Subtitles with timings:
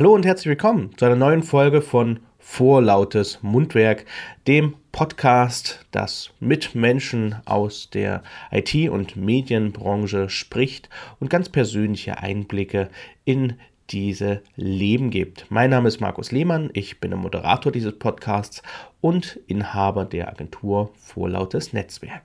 [0.00, 4.06] Hallo und herzlich willkommen zu einer neuen Folge von Vorlautes Mundwerk,
[4.46, 12.88] dem Podcast, das mit Menschen aus der IT- und Medienbranche spricht und ganz persönliche Einblicke
[13.26, 13.58] in
[13.90, 15.50] diese Leben gibt.
[15.50, 18.62] Mein Name ist Markus Lehmann, ich bin der Moderator dieses Podcasts
[19.02, 22.22] und Inhaber der Agentur Vorlautes Netzwerk.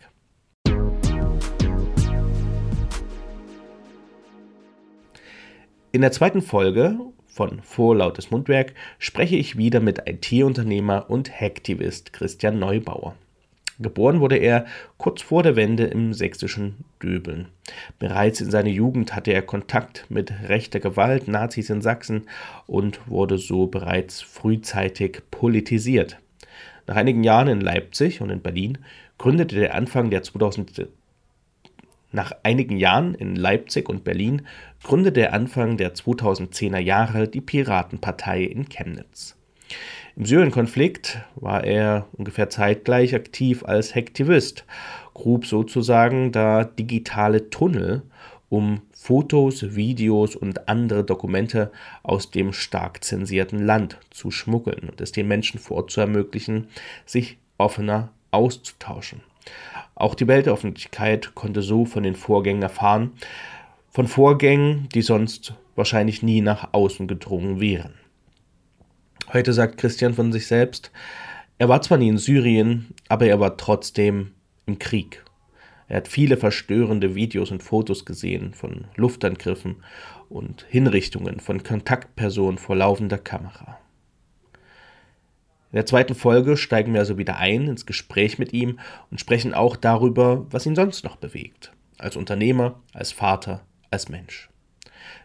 [5.91, 6.99] In der zweiten Folge
[7.35, 13.16] von Vorlautes Mundwerk spreche ich wieder mit IT-Unternehmer und Hacktivist Christian Neubauer.
[13.77, 14.66] Geboren wurde er
[14.98, 17.49] kurz vor der Wende im sächsischen Döbeln.
[17.99, 22.30] Bereits in seiner Jugend hatte er Kontakt mit rechter Gewalt, Nazis in Sachsen
[22.67, 26.17] und wurde so bereits frühzeitig politisiert.
[26.88, 28.78] Nach einigen Jahren in Leipzig und in Berlin
[29.17, 30.88] gründete er Anfang der 2000
[32.16, 34.47] nach einigen Jahren in Leipzig und Berlin
[34.83, 39.35] gründete er Anfang der 2010er Jahre die Piratenpartei in Chemnitz.
[40.16, 44.66] Im Syrien-Konflikt war er ungefähr zeitgleich aktiv als Hacktivist,
[45.13, 48.03] grub sozusagen da digitale Tunnel,
[48.47, 51.72] um Fotos, Videos und andere Dokumente
[52.03, 56.69] aus dem stark zensierten Land zu schmuggeln und es den Menschen vorzuermöglichen,
[57.05, 59.22] sich offener auszutauschen.
[59.95, 63.13] Auch die Weltöffentlichkeit konnte so von den Vorgängen erfahren,
[63.89, 67.93] von Vorgängen, die sonst wahrscheinlich nie nach außen gedrungen wären.
[69.31, 70.91] Heute sagt Christian von sich selbst,
[71.57, 74.31] er war zwar nie in Syrien, aber er war trotzdem
[74.66, 75.23] im Krieg.
[75.88, 79.77] Er hat viele verstörende Videos und Fotos gesehen von Luftangriffen
[80.29, 83.77] und Hinrichtungen von Kontaktpersonen vor laufender Kamera.
[85.76, 88.80] In der zweiten Folge steigen wir also wieder ein ins Gespräch mit ihm
[89.12, 91.74] und sprechen auch darüber, was ihn sonst noch bewegt.
[91.97, 93.59] Als Unternehmer, als Vater,
[93.91, 94.47] als Mensch.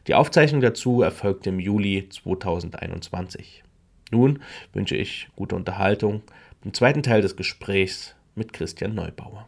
[0.09, 3.63] Die Aufzeichnung dazu erfolgte im Juli 2021.
[4.11, 4.41] Nun
[4.73, 6.23] wünsche ich gute Unterhaltung
[6.65, 9.47] im zweiten Teil des Gesprächs mit Christian Neubauer.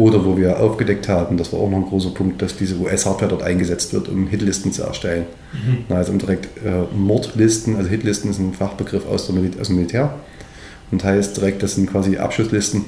[0.00, 3.28] Oder wo wir aufgedeckt haben, das war auch noch ein großer Punkt, dass diese US-Hardware
[3.28, 5.26] dort eingesetzt wird, um Hitlisten zu erstellen.
[5.52, 5.94] Mhm.
[5.94, 9.76] Also um direkt äh, Mordlisten, also Hitlisten ist ein Fachbegriff aus, der Mil aus dem
[9.76, 10.14] Militär
[10.90, 12.86] und heißt direkt, das sind quasi Abschusslisten,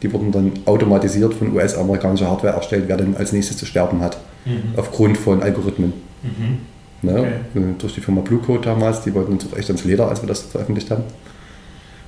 [0.00, 4.16] die wurden dann automatisiert von US-amerikanischer Hardware erstellt, wer dann als nächstes zu sterben hat,
[4.46, 4.78] mhm.
[4.78, 5.92] aufgrund von Algorithmen.
[6.22, 6.58] Mhm.
[7.02, 7.18] Ne?
[7.52, 7.60] Okay.
[7.60, 10.22] Äh, durch die Firma Blue Code damals, die wollten uns auch echt ans Leder, als
[10.22, 11.04] wir das veröffentlicht haben.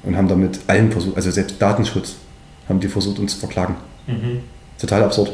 [0.04, 2.14] Und haben damit allen versucht, also selbst Datenschutz,
[2.66, 3.76] haben die versucht, uns zu verklagen.
[4.06, 4.40] Mhm.
[4.78, 5.32] Total absurd.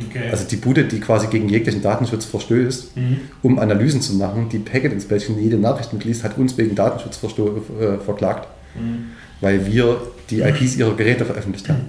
[0.00, 0.30] Okay.
[0.30, 3.20] Also die Bude, die quasi gegen jeglichen Datenschutz verstößt, mhm.
[3.42, 7.98] um Analysen zu machen, die Packet Inspection jede Nachricht mitliest, hat uns wegen Datenschutz äh,
[7.98, 9.10] verklagt, mhm.
[9.40, 11.88] weil wir die IPs ihrer Geräte veröffentlicht haben.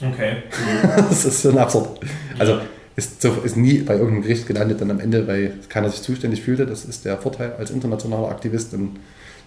[0.00, 0.36] Okay.
[1.08, 2.00] das ist schon absurd.
[2.38, 2.58] Also
[2.96, 6.42] ist, so, ist nie bei irgendeinem Gericht gelandet dann am Ende, weil keiner sich zuständig
[6.42, 6.66] fühlte.
[6.66, 8.74] Das ist der Vorteil als internationaler Aktivist.
[8.74, 8.98] Und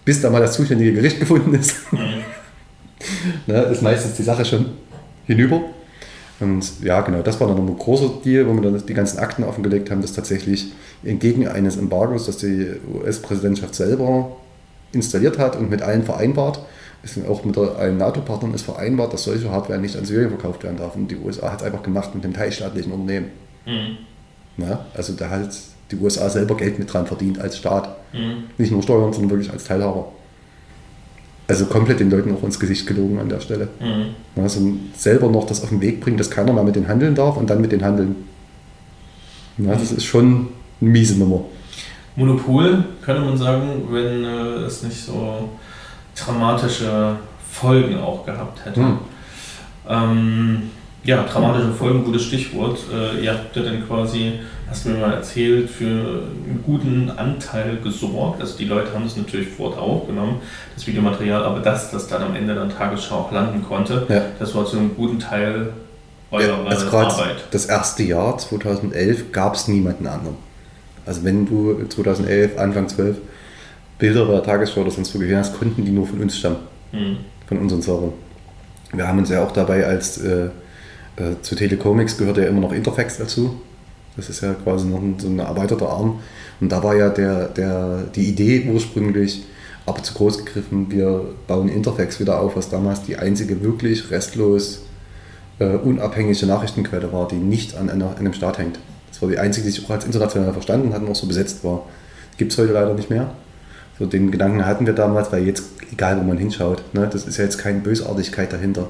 [0.06, 1.98] bis da mal das zuständige Gericht gefunden ist, mhm.
[3.46, 4.66] ne, ist meistens die Sache schon
[5.26, 5.62] hinüber.
[6.40, 9.44] Und ja, genau, das war dann ein großer Deal, wo wir dann die ganzen Akten
[9.44, 10.72] offengelegt haben, dass tatsächlich
[11.04, 14.36] entgegen eines Embargos, das die US-Präsidentschaft selber
[14.92, 16.60] installiert hat und mit allen vereinbart,
[17.02, 20.76] ist auch mit allen NATO-Partnern ist vereinbart, dass solche Hardware nicht an Syrien verkauft werden
[20.76, 20.94] darf.
[20.94, 23.30] Und die USA hat es einfach gemacht mit dem teilstaatlichen Unternehmen.
[23.66, 24.62] Mhm.
[24.62, 25.50] Ja, also da hat
[25.90, 27.96] die USA selber Geld mit dran verdient als Staat.
[28.12, 28.44] Mhm.
[28.58, 30.12] Nicht nur Steuern, sondern wirklich als Teilhaber
[31.48, 33.68] also komplett den Leuten auch ins Gesicht gelogen an der Stelle.
[33.80, 34.42] Mhm.
[34.42, 34.60] Also
[34.94, 37.50] selber noch das auf den Weg bringen, dass keiner mehr mit den handeln darf und
[37.50, 38.16] dann mit den handeln.
[39.58, 40.48] Ja, das ist schon
[40.80, 41.44] eine miese Nummer.
[42.16, 45.48] Monopol, könnte man sagen, wenn äh, es nicht so
[46.14, 47.16] dramatische
[47.50, 48.80] Folgen auch gehabt hätte.
[48.80, 48.98] Mhm.
[49.88, 50.62] Ähm,
[51.04, 52.78] ja, dramatische Folgen, gutes Stichwort.
[52.92, 54.40] Äh, ihr habt ja dann quasi
[54.72, 58.40] hast du mir mal erzählt, für einen guten Anteil gesorgt.
[58.40, 60.40] Also die Leute haben es natürlich fort aufgenommen,
[60.74, 64.22] das Videomaterial, aber das, das dann am Ende der Tagesschau auch landen konnte, ja.
[64.38, 65.74] das war zu einem guten Teil
[66.30, 67.44] eurer ja, also Arbeit.
[67.50, 70.36] Das erste Jahr, 2011, gab es niemanden anderen.
[71.04, 73.18] Also wenn du 2011, Anfang 12
[73.98, 76.56] Bilder bei der Tagesschau oder sonst wo gesehen hast, konnten die nur von uns stammen,
[76.92, 77.18] hm.
[77.46, 78.12] von unseren Servern.
[78.94, 80.48] Wir haben uns ja auch dabei als äh,
[81.16, 83.60] äh, zu Telecomics gehört ja immer noch Interfax dazu.
[84.16, 86.20] Das ist ja quasi noch ein, so ein erweiterter Arm.
[86.60, 89.44] Und da war ja der, der, die Idee ursprünglich,
[89.86, 94.82] aber zu groß gegriffen, wir bauen Interfax wieder auf, was damals die einzige wirklich restlos
[95.58, 98.78] äh, unabhängige Nachrichtenquelle war, die nicht an, einer, an einem Staat hängt.
[99.10, 101.64] Das war die einzige, die sich auch als international verstanden hat und auch so besetzt
[101.64, 101.86] war.
[102.36, 103.30] Gibt es heute leider nicht mehr.
[103.98, 107.36] So den Gedanken hatten wir damals, weil jetzt, egal wo man hinschaut, ne, das ist
[107.36, 108.88] ja jetzt keine Bösartigkeit dahinter.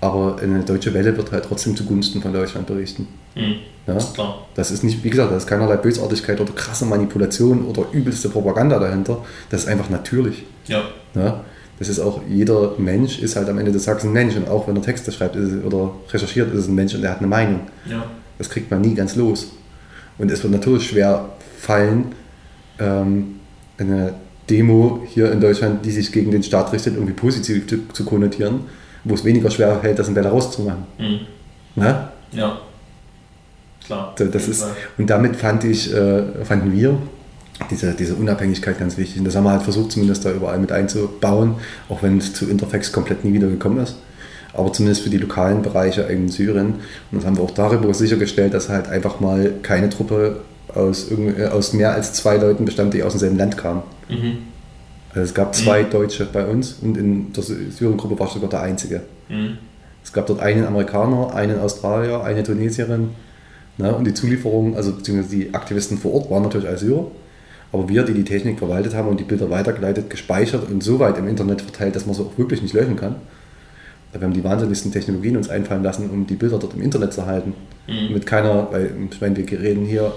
[0.00, 3.08] Aber eine deutsche Welle wird halt trotzdem zugunsten von Deutschland berichten.
[3.34, 3.56] Mhm.
[3.86, 3.98] Ja?
[4.14, 4.46] Klar.
[4.54, 8.78] Das ist nicht, wie gesagt, da ist keinerlei Bösartigkeit oder krasse Manipulation oder übelste Propaganda
[8.78, 9.24] dahinter.
[9.50, 10.44] Das ist einfach natürlich.
[10.66, 10.82] Ja.
[11.14, 11.44] Ja?
[11.78, 14.68] Das ist auch, jeder Mensch ist halt am Ende des Tages ein Mensch und auch
[14.68, 17.26] wenn er Texte schreibt ist, oder recherchiert, ist es ein Mensch und er hat eine
[17.26, 17.60] Meinung.
[17.86, 18.04] Ja.
[18.36, 19.52] Das kriegt man nie ganz los.
[20.18, 22.12] Und es wird natürlich schwer fallen,
[22.78, 23.36] ähm,
[23.78, 24.14] eine
[24.50, 28.60] Demo hier in Deutschland, die sich gegen den Staat richtet, irgendwie positiv zu, zu konnotieren,
[29.04, 30.86] wo es weniger schwer fällt, das in Belarus zu machen.
[30.98, 31.82] Mhm.
[31.82, 32.12] Ja?
[32.32, 32.58] Ja.
[33.84, 34.12] Klar.
[34.16, 34.64] Da- Das ist,
[34.98, 36.96] und damit fand ich, äh, fanden wir
[37.70, 39.18] diese, diese Unabhängigkeit ganz wichtig.
[39.18, 41.54] Und das haben wir halt versucht, zumindest da überall mit einzubauen,
[41.88, 43.96] auch wenn es zu Interfax komplett nie wieder gekommen ist.
[44.52, 46.74] Aber zumindest für die lokalen Bereiche in Syrien.
[47.10, 50.40] Und das haben wir auch darüber sichergestellt, dass halt einfach mal keine Truppe
[50.74, 53.82] aus, äh, aus mehr als zwei Leuten bestand, die aus demselben Land kamen.
[54.08, 54.38] Mhm.
[55.10, 58.62] Also es gab zwei Deutsche bei uns und in der Syrien-Gruppe war ich sogar der
[58.62, 59.02] Einzige.
[59.28, 59.58] Mhm.
[60.04, 63.10] Es gab dort einen Amerikaner, einen Australier, eine Tunesierin.
[63.76, 63.94] Ne?
[63.94, 67.06] Und die Zulieferung, also beziehungsweise die Aktivisten vor Ort waren natürlich als Syrer.
[67.72, 71.18] Aber wir, die die Technik verwaltet haben und die Bilder weitergeleitet, gespeichert und so weit
[71.18, 73.16] im Internet verteilt, dass man sie auch wirklich nicht löschen kann.
[74.12, 77.26] Wir haben die wahnsinnigsten Technologien uns einfallen lassen, um die Bilder dort im Internet zu
[77.26, 77.54] halten.
[77.86, 78.12] Mhm.
[78.12, 80.12] Mit keiner, weil ich meine, wir reden hier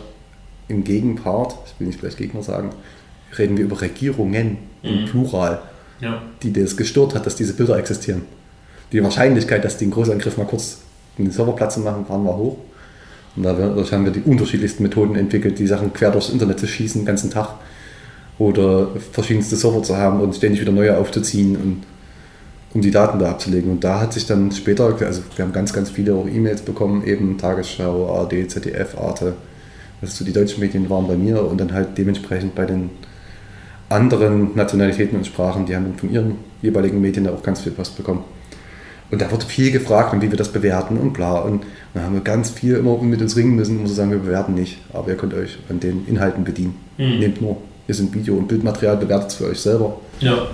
[0.67, 2.71] im Gegenpart, ich will nicht gleich Gegner sagen,
[3.37, 5.05] reden wir über Regierungen im Mhm.
[5.05, 5.59] Plural
[6.01, 6.21] Ja.
[6.41, 8.23] die das gestört hat, dass diese Bilder existieren.
[8.91, 10.79] Die Wahrscheinlichkeit, dass die einen Großangriff mal kurz
[11.17, 12.57] in den Serverplatz machen, waren war hoch.
[13.35, 17.01] Und dadurch haben wir die unterschiedlichsten Methoden entwickelt, die Sachen quer durchs Internet zu schießen,
[17.01, 17.55] den ganzen Tag.
[18.37, 21.83] Oder verschiedenste Server zu haben und ständig wieder neue aufzuziehen, und,
[22.73, 23.71] um die Daten da abzulegen.
[23.71, 27.05] Und da hat sich dann später, also wir haben ganz, ganz viele auch E-Mails bekommen,
[27.05, 29.33] eben Tagesschau, ARD, ZDF, Arte,
[30.01, 32.89] was so die deutschen Medien waren bei mir und dann halt dementsprechend bei den
[33.89, 38.23] anderen Nationalitäten und Sprachen, die haben von ihren jeweiligen Medien auch ganz viel Post bekommen.
[39.11, 41.39] Und da wurde viel gefragt, und wie wir das bewerten und bla.
[41.39, 41.63] Und
[41.93, 44.55] dann haben wir ganz viel immer mit uns ringen müssen, muss ich sagen, wir bewerten
[44.55, 44.79] nicht.
[44.91, 46.75] Aber ihr könnt euch an den Inhalten bedienen.
[46.97, 47.19] Mhm.
[47.19, 49.99] Nehmt nur, hier sind Video- und Bildmaterial, bewertet es für euch selber.
[50.19, 50.47] Ja.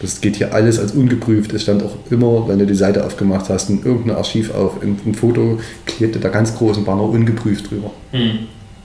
[0.00, 1.52] Das geht hier alles als ungeprüft.
[1.54, 4.96] Es stand auch immer, wenn du die Seite aufgemacht hast, in irgendein Archiv auf, in
[5.04, 7.90] ein Foto, klebte da ganz großen Banner ungeprüft drüber.
[8.12, 8.40] Mhm.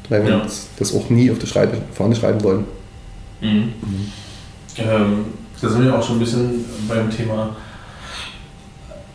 [0.08, 0.48] Weil wir Ja.
[0.80, 2.64] das auch nie auf die Schreibe, Fahne schreiben wollen.
[3.42, 3.74] Mhm.
[4.78, 5.26] Ähm,
[5.62, 7.56] da sind wir auch schon ein bisschen beim Thema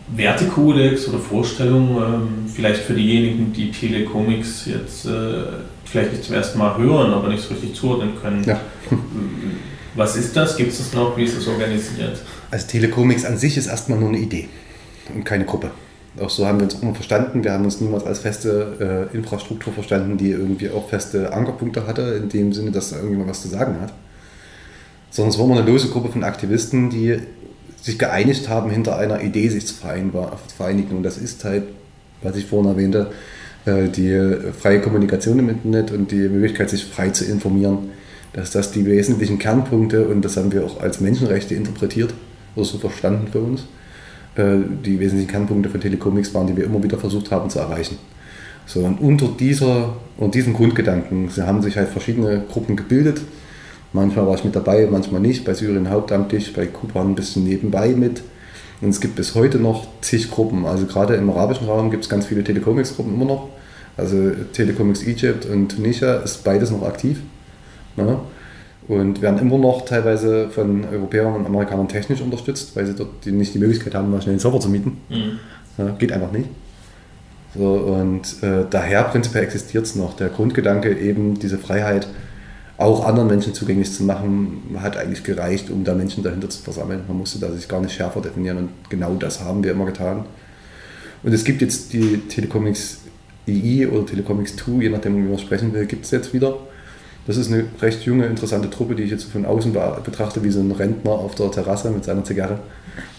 [0.09, 1.97] Wertekodex oder Vorstellung.
[1.97, 5.45] Ähm, vielleicht für diejenigen, die Telecomics jetzt äh,
[5.85, 8.45] vielleicht nicht zum ersten Mal hören, aber nicht so richtig zuordnen können.
[8.45, 8.61] Ja.
[9.95, 10.57] Was ist das?
[10.57, 11.17] Gibt es das noch?
[11.17, 12.21] Wie ist das organisiert?
[12.51, 14.49] Also Telecomics an sich ist erstmal nur eine Idee
[15.15, 15.71] und keine Gruppe.
[16.21, 17.43] Auch so haben wir uns auch immer verstanden.
[17.43, 22.03] Wir haben uns niemals als feste äh, Infrastruktur verstanden, die irgendwie auch feste Ankerpunkte hatte,
[22.23, 23.93] in dem Sinne, dass da irgendjemand was zu sagen hat.
[25.15, 27.21] Sondern es war immer eine lose Gruppe von Aktivisten, die
[27.81, 30.97] sich geeinigt haben, hinter einer Idee sich zu vereinigen.
[30.97, 31.63] Und das ist halt,
[32.21, 33.13] was ich vorhin erwähnte,
[33.65, 34.19] äh, die
[34.59, 37.91] freie Kommunikation im Internet und die Möglichkeit, sich frei zu informieren.
[38.33, 42.13] Dass das die wesentlichen Kernpunkte, und das haben wir auch als Menschenrechte interpretiert
[42.57, 43.67] oder so verstanden für uns,
[44.35, 47.99] äh, die wesentlichen Kernpunkte von Telecomics waren, die wir immer wieder versucht haben zu erreichen.
[48.67, 53.21] So, und unter dieser und diesen Grundgedanken haben sich halt verschiedene Gruppen gebildet.
[53.95, 55.45] Manchmal war ich mit dabei, manchmal nicht.
[55.45, 58.23] Bei Syrien hauptamtlich, bei Kuba ein bisschen nebenbei mit.
[58.81, 60.67] Und es gibt bis heute noch zig Gruppen.
[60.67, 63.51] Also gerade im arabischen Raum gibt es ganz viele Telecomics-Gruppen immer noch.
[63.97, 67.21] Also Telecomics Egypt und Tunisia ist beides noch aktiv.
[67.97, 68.19] Ne?
[68.89, 73.55] Und werden immer noch teilweise von Europäern und Amerikanern technisch unterstützt, weil sie dort nicht
[73.55, 74.99] die Möglichkeit haben, mal schnell einen Server zu mieten.
[75.09, 75.39] Mhm.
[75.79, 76.49] Ja, geht einfach nicht.
[77.57, 80.17] So, und äh, daher prinzipiell existiert es noch.
[80.17, 82.09] Der Grundgedanke, eben diese Freiheit
[82.77, 87.01] auch anderen Menschen zugänglich zu machen, hat eigentlich gereicht, um da Menschen dahinter zu versammeln.
[87.07, 90.25] Man musste da sich gar nicht schärfer definieren und genau das haben wir immer getan.
[91.23, 92.99] Und es gibt jetzt die Telecomics
[93.47, 96.57] II oder Telecomics 2, je nachdem, wie man sprechen will, gibt es jetzt wieder.
[97.27, 100.51] Das ist eine recht junge, interessante Truppe, die ich jetzt von außen be- betrachte, wie
[100.51, 102.59] so ein Rentner auf der Terrasse mit seiner Zigarre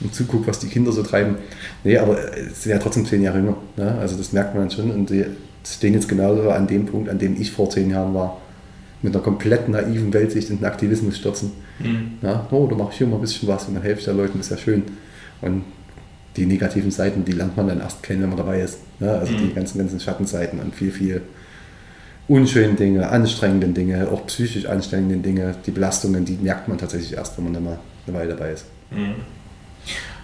[0.02, 1.38] und zuguckt, was die Kinder so treiben.
[1.84, 3.58] Nee, aber es sind ja trotzdem zehn Jahre jünger.
[3.78, 3.98] Ne?
[4.00, 5.26] Also das merkt man schon und die
[5.66, 8.40] stehen jetzt genauso an dem Punkt, an dem ich vor zehn Jahren war.
[9.06, 11.52] Mit einer komplett naiven Weltsicht in den Aktivismus stürzen.
[11.80, 12.14] Mhm.
[12.22, 14.18] Ja, oh, da mache ich hier mal ein bisschen was und dann helfe ich den
[14.18, 14.84] Leuten, ist ja schön.
[15.42, 15.64] Und
[16.36, 18.80] die negativen Seiten, die lernt man dann erst kennen, wenn man dabei ist.
[19.00, 19.38] Ja, also Mhm.
[19.38, 21.22] die ganzen, ganzen Schattenseiten und viel, viel
[22.28, 27.38] unschönen Dinge, anstrengenden Dinge, auch psychisch anstrengenden Dinge, die Belastungen, die merkt man tatsächlich erst,
[27.38, 28.66] wenn man dann mal eine Weile dabei ist.
[28.90, 29.16] Mhm.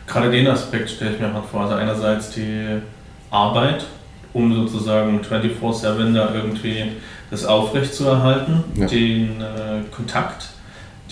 [0.08, 1.62] Gerade den Aspekt stelle ich mir halt vor.
[1.62, 2.80] Also einerseits die
[3.30, 3.86] Arbeit,
[4.34, 6.84] um sozusagen 24-7 da irgendwie
[7.32, 8.86] das aufrecht zu erhalten, Ja.
[8.86, 10.50] den äh, Kontakt,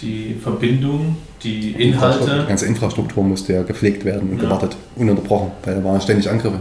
[0.01, 2.41] die Verbindung, die Inhalte.
[2.43, 4.43] Die ganze Infrastruktur musste ja gepflegt werden und ja.
[4.43, 6.59] gewartet, ununterbrochen, weil da waren ständig Angriffe.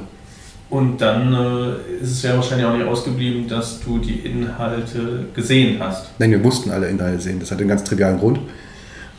[0.71, 5.79] Und dann äh, ist es ja wahrscheinlich auch nicht ausgeblieben, dass du die Inhalte gesehen
[5.81, 6.11] hast.
[6.19, 7.41] Nein, wir mussten alle Inhalte sehen.
[7.41, 8.39] Das hat einen ganz trivialen Grund,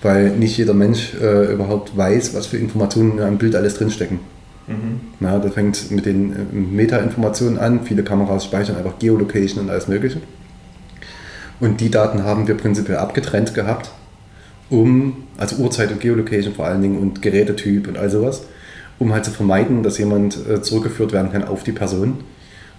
[0.02, 4.20] weil nicht jeder Mensch äh, überhaupt weiß, was für Informationen in einem Bild alles drinstecken.
[4.70, 5.00] Mhm.
[5.20, 7.82] Na, das fängt mit den äh, Meta-Informationen an.
[7.84, 10.22] Viele Kameras speichern einfach Geolocation und alles Mögliche.
[11.60, 13.92] Und die Daten haben wir prinzipiell abgetrennt gehabt,
[14.70, 18.44] um, also Uhrzeit und Geolocation vor allen Dingen und Gerätetyp und all sowas,
[18.98, 22.20] um halt zu vermeiden, dass jemand äh, zurückgeführt werden kann auf die Person.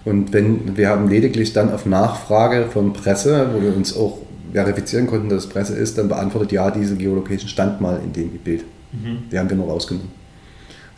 [0.03, 4.17] Und wenn wir haben lediglich dann auf Nachfrage von Presse, wo wir uns auch
[4.51, 8.29] verifizieren konnten, dass es Presse ist, dann beantwortet ja, diese Geolocation stand mal in dem
[8.39, 8.63] Bild.
[8.91, 9.29] Mhm.
[9.31, 10.20] Die haben wir nur rausgenommen.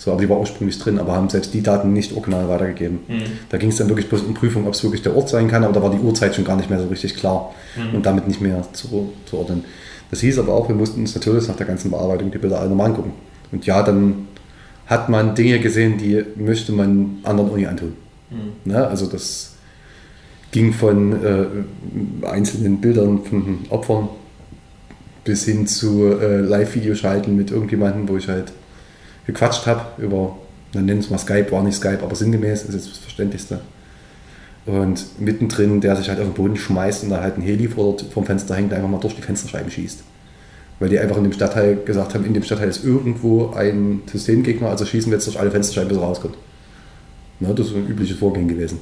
[0.04, 3.00] So, aber die war ursprünglich drin, aber haben selbst die Daten nicht original weitergegeben.
[3.08, 3.24] Mhm.
[3.48, 5.64] Da ging es dann wirklich bloß um Prüfung, ob es wirklich der Ort sein kann,
[5.64, 7.96] aber da war die Uhrzeit schon gar nicht mehr so richtig klar mhm.
[7.96, 9.64] und damit nicht mehr zu, zu ordnen.
[10.12, 12.68] Das hieß aber auch, wir mussten uns natürlich nach der ganzen Bearbeitung die Bilder alle
[12.68, 13.14] nochmal angucken.
[13.54, 14.28] Und ja, dann
[14.88, 17.94] hat man Dinge gesehen, die möchte man anderen Uni antun.
[18.30, 18.72] Mhm.
[18.72, 18.86] Ne?
[18.86, 19.54] Also das
[20.52, 24.10] ging von äh, einzelnen Bildern von Opfern
[25.24, 28.52] bis hin zu äh, Live-Video-Schalten mit irgendjemandem, wo ich halt
[29.26, 30.36] gequatscht habe über,
[30.72, 33.62] dann nennen es mal Skype, war nicht Skype, aber sinngemäß ist jetzt das Verständlichste.
[34.66, 37.98] Und mittendrin, der sich halt auf den Boden schmeißt und da halt ein Heli vor,
[38.14, 40.04] vom Fenster hängt, einfach mal durch die Fensterscheiben schießt.
[40.80, 44.70] Weil die einfach in dem Stadtteil gesagt haben, in dem Stadtteil ist irgendwo ein Systemgegner,
[44.70, 46.36] also schießen wir jetzt durch alle Fensterscheiben, bis er rauskommt.
[47.40, 48.80] Na, das ist ein übliches Vorgehen gewesen.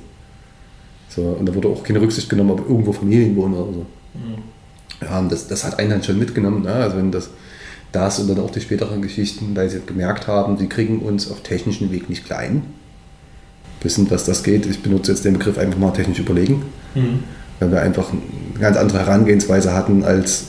[1.09, 3.85] So, und da wurde auch keine Rücksicht genommen, ob irgendwo Familien wohnen oder so.
[4.13, 4.43] Mhm.
[5.01, 6.61] Ja, und das, das hat einen dann schon mitgenommen.
[6.61, 6.71] Ne?
[6.71, 7.29] Also wenn das,
[7.91, 11.41] das und dann auch die späteren Geschichten, weil sie gemerkt haben, sie kriegen uns auf
[11.41, 12.63] technischen Weg nicht klein.
[13.81, 14.65] Wissen, was das geht.
[14.65, 17.23] Ich benutze jetzt den Begriff einfach mal technisch überlegen, mhm.
[17.59, 20.45] weil wir einfach eine ganz andere Herangehensweise hatten als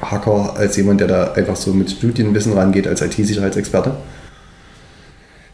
[0.00, 3.94] Hacker, als jemand, der da einfach so mit Studienwissen rangeht, als IT-Sicherheitsexperte.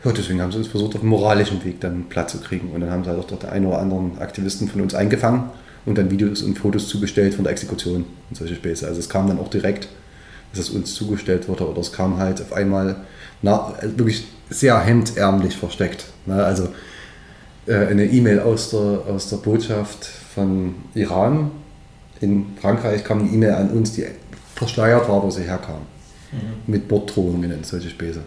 [0.05, 2.71] Ja, deswegen haben sie uns versucht, auf dem moralischen Weg dann Platz zu kriegen.
[2.71, 5.51] Und dann haben sie halt auch dort einen oder anderen Aktivisten von uns eingefangen
[5.85, 8.87] und dann Videos und Fotos zugestellt von der Exekution und solche Späße.
[8.87, 9.89] Also es kam dann auch direkt
[10.53, 12.97] dass es uns zugestellt wurde oder es kam halt auf einmal
[13.43, 16.07] na, wirklich sehr hemdärmlich versteckt.
[16.27, 16.43] Ne?
[16.43, 16.69] Also
[17.67, 21.51] äh, eine E-Mail aus der, aus der Botschaft von Iran
[22.21, 24.07] in Frankreich kam eine E-Mail an uns, die
[24.55, 25.83] verschleiert war, wo sie herkam.
[26.33, 26.39] Mhm.
[26.73, 28.21] Mit Borddrohungen und solche Späße.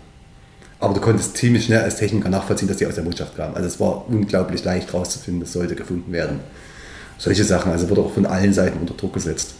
[0.80, 3.56] Aber du konntest ziemlich schnell als Techniker nachvollziehen, dass die aus der Botschaft kamen.
[3.56, 6.40] Also es war unglaublich leicht rauszufinden, es sollte gefunden werden.
[7.20, 9.54] Solche Sachen, also wurde auch von allen Seiten unter Druck gesetzt.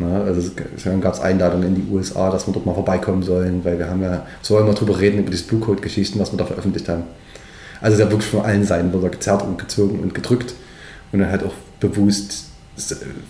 [0.00, 0.22] Ne?
[0.26, 0.50] Also
[0.84, 3.88] dann gab es Einladungen in die USA, dass wir dort mal vorbeikommen sollen, weil wir
[3.88, 7.02] haben ja, sollen wir drüber reden, über die Blue Code-Geschichten, was wir da veröffentlicht haben.
[7.80, 10.54] Also es ist ja wirklich von allen Seiten wurde gezerrt und gezogen und gedrückt
[11.12, 12.46] und dann halt auch bewusst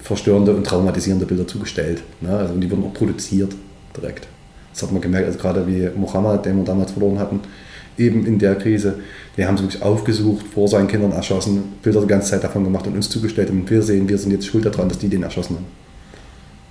[0.02, 2.02] verstörende und traumatisierende Bilder zugestellt.
[2.20, 2.30] Ne?
[2.30, 3.52] Also die wurden auch produziert
[3.96, 4.28] direkt.
[4.72, 7.40] Das hat man gemerkt, also gerade wie Mohammed, den wir damals verloren hatten,
[7.98, 9.00] eben in der Krise,
[9.36, 12.86] die haben sie wirklich aufgesucht, vor seinen Kindern erschossen, Bilder die ganze Zeit davon gemacht
[12.86, 15.56] und uns zugestellt und wir sehen, wir sind jetzt schuld daran, dass die den erschossen
[15.56, 15.79] haben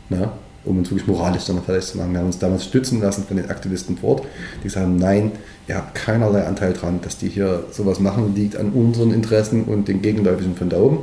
[0.09, 0.29] ne,
[0.65, 2.11] um uns wirklich moralisch dann fertig zu machen.
[2.11, 4.27] Wir haben uns damals stützen lassen von den Aktivisten vor Ort,
[4.63, 5.31] die sagen, nein,
[5.67, 9.87] ihr habt keinerlei Anteil daran, dass die hier sowas machen, liegt an unseren Interessen und
[9.87, 10.99] den Gegenläufigen von da oben.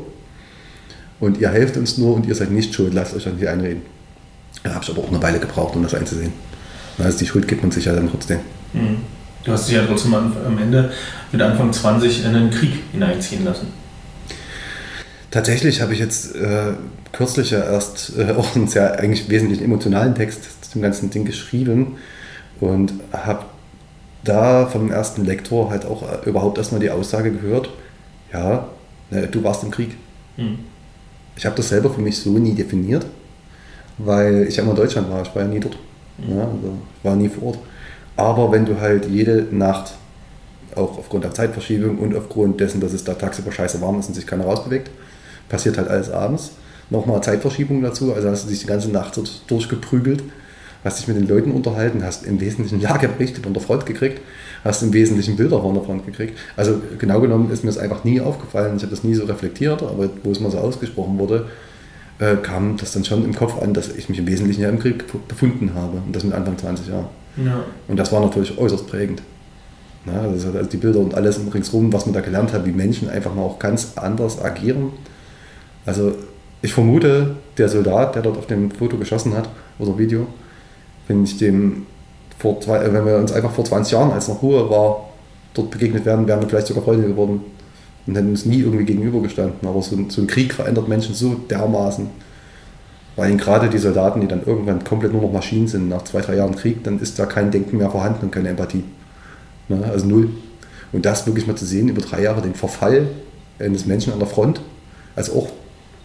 [1.18, 3.82] Und ihr helft uns nur und ihr seid nicht schuld, lasst euch dann hier einreden.
[4.62, 6.32] Da habe ich aber auch eine Weile gebraucht, um das einzusehen.
[6.98, 8.40] Also die Schuld gibt man sich ja dann trotzdem.
[8.72, 8.98] Mhm.
[9.44, 10.90] Du hast dich ja trotzdem am Ende
[11.30, 13.68] mit Anfang 20 in einen Krieg hineinziehen lassen.
[15.30, 16.72] Tatsächlich habe ich jetzt äh,
[17.12, 21.96] kürzlich ja erst äh, auch einen sehr eigentlich wesentlich emotionalen Text zum ganzen Ding geschrieben
[22.60, 23.44] und habe
[24.24, 27.70] da vom ersten Lektor halt auch äh, überhaupt erstmal die Aussage gehört,
[28.32, 28.68] ja,
[29.30, 29.96] du warst im Krieg.
[30.36, 30.58] Hm.
[31.36, 33.06] Ich habe das selber für mich so nie definiert,
[33.98, 35.78] weil ich ja immer in Deutschland war, ich war ja nie dort.
[36.18, 36.36] Hm.
[36.36, 37.58] Ja, also ich war nie vor Ort.
[38.16, 39.94] Aber wenn du halt jede Nacht,
[40.74, 44.14] auch aufgrund der Zeitverschiebung und aufgrund dessen, dass es da tagsüber scheiße warm ist und
[44.14, 44.90] sich keiner rausbewegt,
[45.48, 46.52] passiert halt alles abends.
[46.88, 50.22] Nochmal Zeitverschiebung dazu, also hast du dich die ganze Nacht durchgeprügelt,
[50.84, 54.20] hast dich mit den Leuten unterhalten, hast im Wesentlichen Lageberichte von der Front gekriegt,
[54.62, 56.38] hast im Wesentlichen Bilder von der Front gekriegt.
[56.56, 59.82] Also genau genommen ist mir das einfach nie aufgefallen, ich habe das nie so reflektiert,
[59.82, 61.46] aber wo es mal so ausgesprochen wurde,
[62.20, 64.78] äh, kam das dann schon im Kopf an, dass ich mich im Wesentlichen ja im
[64.78, 67.08] Krieg befunden habe und das mit Anfang 20 Jahren.
[67.44, 67.64] Ja.
[67.88, 69.22] Und das war natürlich äußerst prägend.
[70.06, 73.34] Ja, also die Bilder und alles ringsrum, was man da gelernt hat, wie Menschen einfach
[73.34, 74.92] mal auch ganz anders agieren
[75.86, 76.12] also
[76.62, 80.26] ich vermute, der Soldat, der dort auf dem Foto geschossen hat oder Video,
[81.08, 81.86] wenn ich dem
[82.38, 85.08] vor zwei, äh, wenn wir uns einfach vor 20 Jahren, als noch Ruhe war,
[85.54, 87.40] dort begegnet wären, wären wir vielleicht sogar Freunde geworden
[88.06, 89.66] und hätten uns nie irgendwie gegenübergestanden.
[89.66, 92.08] Aber so ein, so ein Krieg verändert Menschen so dermaßen.
[93.16, 96.36] Weil gerade die Soldaten, die dann irgendwann komplett nur noch Maschinen sind, nach zwei, drei
[96.36, 98.84] Jahren Krieg, dann ist da kein Denken mehr vorhanden und keine Empathie.
[99.68, 99.82] Ne?
[99.90, 100.28] Also null.
[100.92, 103.08] Und das wirklich mal zu sehen, über drei Jahre den Verfall
[103.58, 104.60] eines Menschen an der Front,
[105.16, 105.48] also auch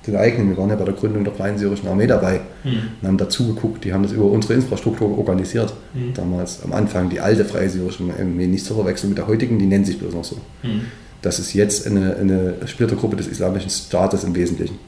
[0.08, 2.72] den eigenen, wir waren ja bei der Gründung der Freien Syrischen Armee dabei Mhm.
[3.01, 5.74] und haben dazu geguckt, die haben das über unsere Infrastruktur organisiert.
[5.93, 6.13] Mhm.
[6.13, 9.65] Damals am Anfang die alte Freie Syrische Armee, nicht zu verwechseln mit der heutigen, die
[9.67, 10.38] nennt sich bloß noch so.
[10.63, 10.81] Mhm.
[11.22, 14.79] Das ist jetzt eine, eine Splittergruppe des Islamischen Staates im Wesentlichen.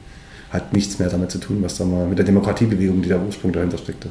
[0.50, 3.52] Hat nichts mehr damit zu tun, was da mal mit der Demokratiebewegung, die der Ursprung
[3.52, 4.08] dahinter steckte.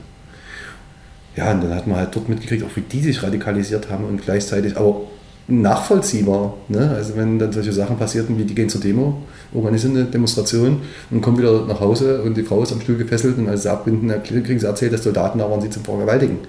[1.35, 4.21] Ja, und dann hat man halt dort mitgekriegt, auch wie die sich radikalisiert haben und
[4.21, 5.01] gleichzeitig aber
[5.47, 6.53] nachvollziehbar.
[6.69, 6.91] Ne?
[6.95, 9.23] Also wenn dann solche Sachen passierten, wie die gehen zur Demo,
[9.53, 10.81] organisieren eine Demonstration
[11.11, 13.71] und kommen wieder nach Hause und die Frau ist am Stuhl gefesselt und als sie
[13.71, 16.39] abbinden, kriegen sie erzählt, dass Soldaten da waren, sie zum Vergewaltigen.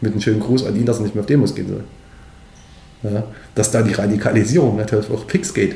[0.00, 3.12] Mit einem schönen Gruß an ihn, dass er nicht mehr auf Demos gehen soll.
[3.12, 3.24] Ja?
[3.54, 5.74] Dass da die Radikalisierung natürlich auch fix geht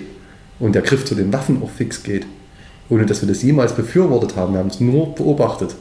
[0.61, 2.26] und der Griff zu den Waffen auch fix geht.
[2.90, 4.54] Ohne dass wir das jemals befürwortet haben.
[4.54, 5.75] Wir haben es nur beobachtet.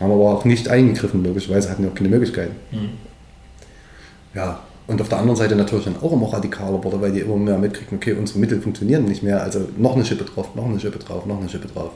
[0.00, 2.56] Haben aber auch nicht eingegriffen, logischerweise hatten wir auch keine Möglichkeiten.
[2.72, 2.88] Mhm.
[4.34, 7.36] Ja, und auf der anderen Seite natürlich dann auch immer radikaler wurde, weil die immer
[7.36, 10.80] mehr mitkriegen, okay, unsere Mittel funktionieren nicht mehr, also noch eine Schippe drauf, noch eine
[10.80, 11.90] Schippe drauf, noch eine Schippe drauf.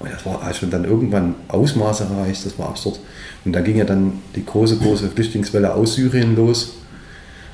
[0.00, 2.98] Und das war schon dann irgendwann Ausmaße erreicht, das war absurd.
[3.44, 6.74] Und da ging ja dann die große, große Flüchtlingswelle aus Syrien los,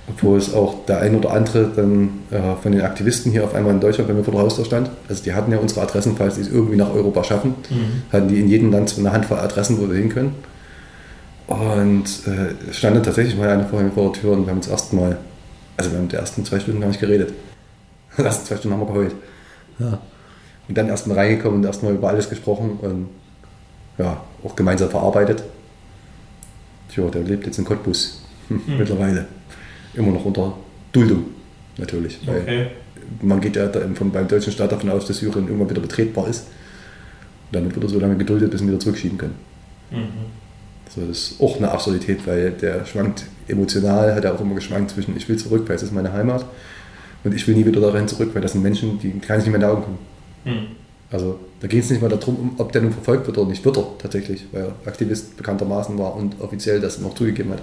[0.08, 3.74] obwohl es auch der ein oder andere dann äh, von den Aktivisten hier auf einmal
[3.74, 4.90] in Deutschland bei mir vor der Haustür stand.
[5.08, 8.02] Also die hatten ja unsere Adressen, falls die es irgendwie nach Europa schaffen, Mhm.
[8.12, 10.34] hatten die in jedem Land so eine Handvoll Adressen, wo wir hin können.
[11.50, 14.68] Und äh, stand tatsächlich mal eine vor mir vor der Tür und wir haben uns
[14.68, 15.18] erst mal,
[15.76, 17.32] also wir haben die ersten zwei Stunden gar nicht geredet.
[18.16, 19.14] Die ersten zwei Stunden haben wir geheult.
[19.80, 19.98] Ja.
[20.68, 23.08] Und dann erst mal reingekommen und erst mal über alles gesprochen und
[23.98, 25.42] ja, auch gemeinsam verarbeitet.
[26.88, 28.78] Tja, der lebt jetzt in Cottbus hm, Mhm.
[28.78, 29.26] mittlerweile.
[29.94, 30.52] Immer noch unter
[30.92, 31.24] Duldung,
[31.78, 32.20] natürlich.
[32.26, 32.66] Weil Okay.
[33.22, 36.28] man geht ja da vom, beim deutschen Staat davon aus, dass Syrien irgendwann wieder betretbar
[36.28, 36.46] ist.
[37.50, 39.34] Und damit wird er so lange geduldet, bis wir wieder zurückschieben können.
[39.90, 40.39] Mhm.
[40.94, 44.90] So, das ist auch eine Absurdität, weil der schwankt emotional, hat er auch immer geschwankt
[44.90, 46.44] zwischen ich will zurück, weil es ist meine Heimat
[47.22, 49.56] und ich will nie wieder darin zurück, weil das sind Menschen, die kann ich nicht
[49.56, 49.98] mehr in die Augen gucken.
[50.44, 50.66] Mhm.
[51.12, 53.64] Also da geht es nicht mal darum, um, ob der nun verfolgt wird oder nicht,
[53.64, 57.62] wird er tatsächlich, weil er Aktivist bekanntermaßen war und offiziell das noch zugegeben hat.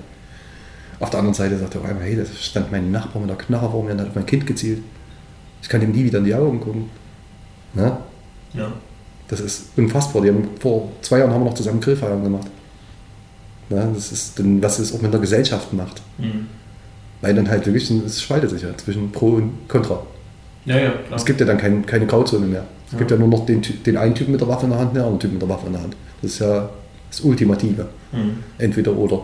[0.99, 3.37] Auf der anderen Seite sagt er auf einmal, hey, da stand mein Nachbar mit der
[3.37, 4.81] Knarre vor mir und hat auf mein Kind gezielt.
[5.61, 6.89] Ich kann ihm nie wieder in die Augen gucken.
[7.73, 7.99] Na?
[8.53, 8.71] Ja.
[9.27, 10.21] Das ist unfassbar.
[10.21, 12.47] Die haben, vor zwei Jahren haben wir noch zusammen Grillfeiern gemacht.
[13.69, 16.01] Ja, das ist dann, was es auch mit der Gesellschaft macht.
[16.17, 16.47] Mhm.
[17.21, 20.01] Weil dann halt wirklich, es spaltet sich ja zwischen Pro und Contra.
[20.65, 21.15] Ja, ja, klar.
[21.17, 22.63] Es gibt ja dann kein, keine Grauzone mehr.
[22.87, 22.99] Es Ja.
[22.99, 24.95] gibt ja nur noch den, den einen Typen mit der Waffe in der Hand und
[24.95, 25.95] den anderen Typen mit der Waffe in der Hand.
[26.21, 26.69] Das ist ja
[27.09, 27.87] das Ultimative.
[28.11, 28.43] Mhm.
[28.57, 29.21] Entweder oder.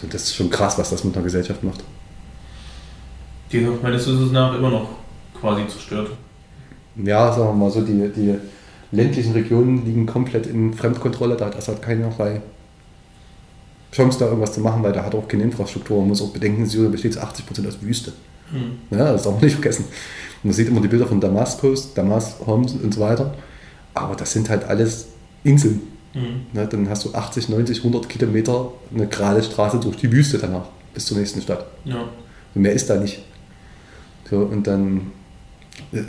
[0.00, 1.84] So, das ist schon krass, was das mit einer Gesellschaft macht.
[3.52, 4.88] Die ist meines Wissens nach immer noch
[5.38, 6.10] quasi zerstört.
[6.96, 8.34] Ja, sagen wir mal so, die, die
[8.90, 11.36] ländlichen Regionen liegen komplett in Fremdkontrolle.
[11.36, 12.40] Da hat Assad keinerlei
[13.92, 15.98] Chance, da irgendwas zu machen, weil da hat auch keine Infrastruktur.
[15.98, 18.12] Man muss auch bedenken, Syrien besteht zu 80% aus Wüste.
[18.50, 18.96] Mhm.
[18.96, 19.84] Ja, das darf man nicht vergessen.
[20.42, 23.34] Man sieht immer die Bilder von Damaskus, Damas, Homs und so weiter.
[23.94, 25.08] Aber das sind halt alles
[25.44, 25.82] Inseln.
[26.14, 26.46] Mhm.
[26.54, 26.66] Ne?
[26.66, 31.04] Dann hast du 80, 90, 100 Kilometer eine gerade Straße durch die Wüste danach bis
[31.04, 31.66] zur nächsten Stadt.
[31.84, 32.08] Ja.
[32.54, 33.22] Und mehr ist da nicht.
[34.28, 35.12] So, und dann
[35.92, 36.00] äh,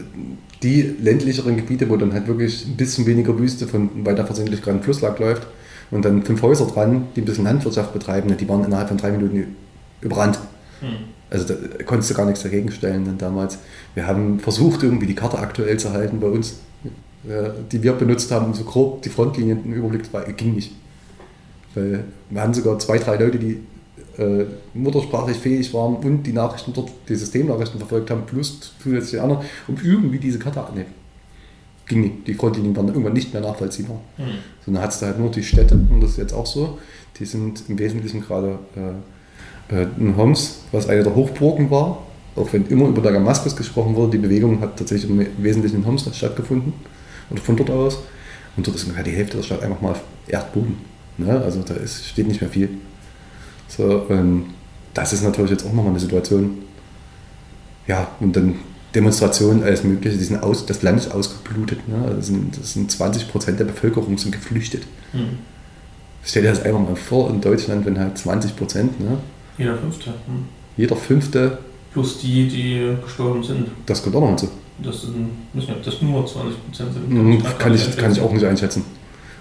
[0.62, 4.78] die ländlicheren Gebiete, wo dann halt wirklich ein bisschen weniger Wüste von weiter versehentlich gerade
[4.78, 5.46] ein Fluss lang läuft
[5.94, 9.12] und dann fünf Häuser dran, die ein bisschen Landwirtschaft betreiben, die waren innerhalb von drei
[9.12, 9.56] Minuten
[10.02, 10.40] überrannt.
[10.82, 11.14] Mhm.
[11.30, 13.58] Also da konntest du gar nichts dagegen stellen dann damals.
[13.96, 16.60] Wir haben versucht, irgendwie die Karte aktuell zu halten bei uns,
[17.28, 20.36] äh, die wir benutzt haben, um so grob die Frontlinien im Überblick zu behalten.
[20.36, 20.74] Ging nicht.
[21.74, 23.60] Weil wir hatten sogar zwei, drei Leute, die
[24.18, 29.44] äh, muttersprachlich fähig waren und die Nachrichten dort, die Systemnachrichten verfolgt haben, plus zusätzlich andere,
[29.68, 31.03] um irgendwie diese Karte annehmen.
[31.86, 32.28] Ging nicht.
[32.28, 34.00] Die Frontlinien waren irgendwann nicht mehr nachvollziehbar.
[34.18, 34.24] Mhm.
[34.66, 36.80] So, dann hattest du halt nur die Städte, und das ist jetzt auch so,
[37.20, 42.04] die sind im Wesentlichen gerade äh, äh, in Homs, was eine der Hochburgen war,
[42.36, 46.10] auch wenn immer über Damaskus gesprochen wurde, die Bewegung hat tatsächlich im Wesentlichen in Homs
[46.16, 46.74] stattgefunden
[47.30, 48.00] und von dort aus.
[48.56, 50.78] Und dort ist ungefähr die Hälfte der Stadt einfach mal auf Erdboden.
[51.18, 51.42] Ne?
[51.42, 52.70] Also da ist, steht nicht mehr viel.
[53.68, 54.46] So, ähm,
[54.94, 56.60] das ist natürlich jetzt auch nochmal eine Situation.
[57.88, 58.56] Ja, und dann
[58.96, 61.88] Demonstrationen, alles Mögliche, die sind aus, das Land ist ausgeblutet.
[61.88, 62.14] Ne?
[62.16, 64.84] Das, sind, das sind 20 Prozent der Bevölkerung sind geflüchtet.
[65.14, 65.40] Mhm.
[66.24, 69.18] Stell dir das einfach mal vor in Deutschland, wenn halt 20 Prozent, ne?
[69.58, 70.10] Jeder Fünfte.
[70.12, 70.46] Mhm.
[70.78, 71.58] jeder Fünfte,
[71.92, 73.68] Plus die, die gestorben sind.
[73.86, 74.50] das kommt auch noch hinzu.
[74.82, 77.10] Das sind, nicht, ob das nur 20 Prozent sind.
[77.10, 78.84] Mhm, Kann ich, kann ich auch nicht einschätzen.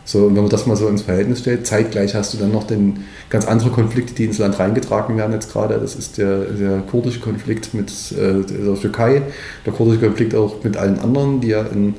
[0.04, 2.64] So, und wenn man das mal so ins Verhältnis stellt, zeitgleich hast du dann noch
[2.64, 5.78] den ganz andere Konflikte, die ins Land reingetragen werden jetzt gerade.
[5.78, 9.22] Das ist der, der kurdische Konflikt mit äh, der Türkei,
[9.64, 11.94] der kurdische Konflikt auch mit allen anderen, die ja in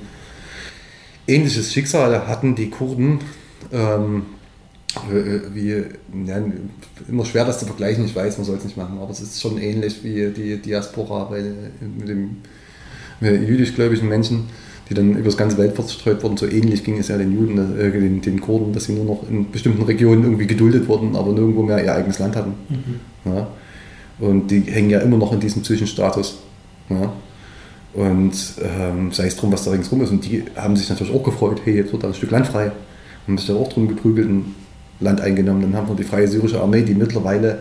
[1.27, 3.19] ähnliches Schicksal hatten die Kurden.
[3.71, 4.23] Ähm,
[5.11, 5.83] äh, wie,
[6.25, 6.43] ja,
[7.09, 9.41] immer schwer das zu vergleichen, ich weiß, man soll es nicht machen, aber es ist
[9.41, 11.41] schon ähnlich wie die Diaspora bei,
[11.79, 12.37] mit dem
[13.21, 14.49] jüdisch-gläubigen Menschen,
[14.89, 16.37] die dann über das ganze Welt verstreut wurden.
[16.37, 19.29] So ähnlich ging es ja den Juden, äh, den, den Kurden, dass sie nur noch
[19.29, 22.53] in bestimmten Regionen irgendwie geduldet wurden, aber nirgendwo mehr ihr eigenes Land hatten.
[22.69, 23.31] Mhm.
[23.31, 23.47] Ja.
[24.19, 26.39] Und die hängen ja immer noch in diesem Zwischenstatus.
[26.89, 27.13] Ja.
[27.93, 30.11] Und ähm, sei es drum, was da ringsrum ist.
[30.11, 32.71] Und die haben sich natürlich auch gefreut, hey, jetzt wird da ein Stück Land frei.
[33.27, 34.55] Haben sich da auch drum geprügelt und
[34.99, 35.61] Land eingenommen.
[35.61, 37.59] Dann haben wir die Freie Syrische Armee, die mittlerweile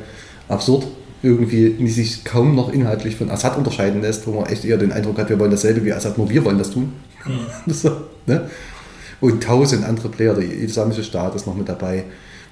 [0.49, 0.87] absurd
[1.23, 5.19] irgendwie sich kaum noch inhaltlich von Assad unterscheiden lässt, wo man echt eher den Eindruck
[5.19, 6.93] hat, wir wollen dasselbe wie Assad, nur wir wollen das tun.
[7.27, 7.73] Mhm.
[7.73, 7.91] so,
[8.27, 8.51] ne?
[9.21, 12.05] Und tausend andere Player, der Islamische Staat ist noch mit dabei.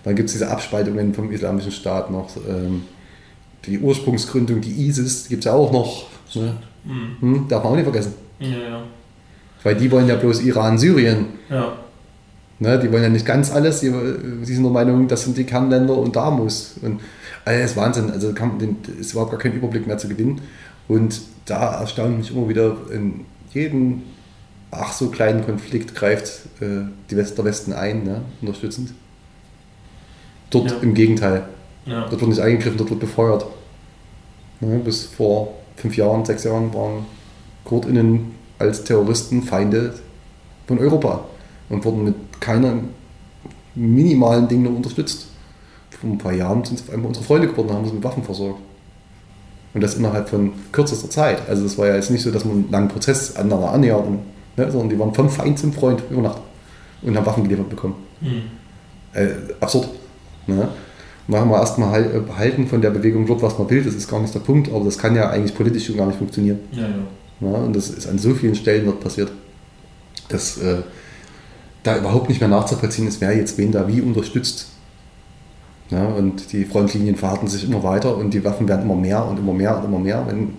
[0.04, 2.36] Dann gibt es diese Abspaltungen vom Islamischen Staat noch.
[2.48, 2.84] Ähm,
[3.66, 6.06] die Ursprungsgründung, die ISIS, gibt es ja auch noch.
[6.34, 6.56] Ne?
[6.84, 7.16] Mhm.
[7.20, 8.14] Hm, darf man auch nicht vergessen.
[8.38, 8.82] Ja, ja.
[9.62, 11.26] Weil die wollen ja bloß Iran, Syrien.
[11.48, 11.72] Ja.
[12.60, 15.44] Ne, die wollen ja nicht ganz alles, die, die sind der Meinung, das sind die
[15.44, 16.74] Kernländer und da muss.
[16.82, 17.00] Und
[17.44, 18.58] also das ist Wahnsinn, also kann,
[19.00, 20.42] ist überhaupt gar kein Überblick mehr zu gewinnen.
[20.86, 24.02] Und da erstaunt mich immer wieder, in jedem
[24.70, 28.92] ach so kleinen Konflikt greift äh, die West, der Westen ein, ne, unterstützend.
[30.50, 30.76] Dort ja.
[30.78, 31.44] im Gegenteil.
[31.86, 32.02] Ja.
[32.08, 33.46] Dort wird nicht eingegriffen, dort wird befeuert.
[34.60, 37.06] Ne, bis vor fünf Jahren, sechs Jahren waren
[37.64, 39.94] KurdInnen als Terroristen Feinde
[40.66, 41.24] von Europa
[41.68, 42.74] und wurden mit keiner
[43.74, 45.28] minimalen Dinge unterstützt.
[45.90, 48.04] Vor ein paar Jahren sind sie auf einmal unsere Freunde geworden und haben uns mit
[48.04, 48.60] Waffen versorgt.
[49.72, 51.48] Und das innerhalb von kürzester Zeit.
[51.48, 54.04] Also es war ja jetzt nicht so, dass man einen langen Prozess aneinander annähert,
[54.56, 56.40] ne, sondern die waren vom Feind zum Freund über Nacht
[57.02, 57.94] und haben Waffen geliefert bekommen.
[58.20, 58.42] Mhm.
[59.12, 59.28] Äh,
[59.60, 59.88] absurd.
[60.46, 60.68] Ne?
[61.26, 64.08] Machen wir erstmal halt, äh, behalten von der Bewegung dort, was man will, das ist
[64.08, 66.58] gar nicht der Punkt, aber das kann ja eigentlich politisch schon gar nicht funktionieren.
[66.72, 66.88] Ja, ja.
[67.40, 69.32] Ja, und das ist an so vielen Stellen dort passiert.
[70.28, 70.82] Das äh,
[71.82, 74.66] da überhaupt nicht mehr nachzuvollziehen ist, wer jetzt wen da wie unterstützt.
[75.90, 79.38] Ja, und die Frontlinien verharten sich immer weiter und die Waffen werden immer mehr und
[79.38, 80.24] immer mehr und immer mehr.
[80.26, 80.54] Wenn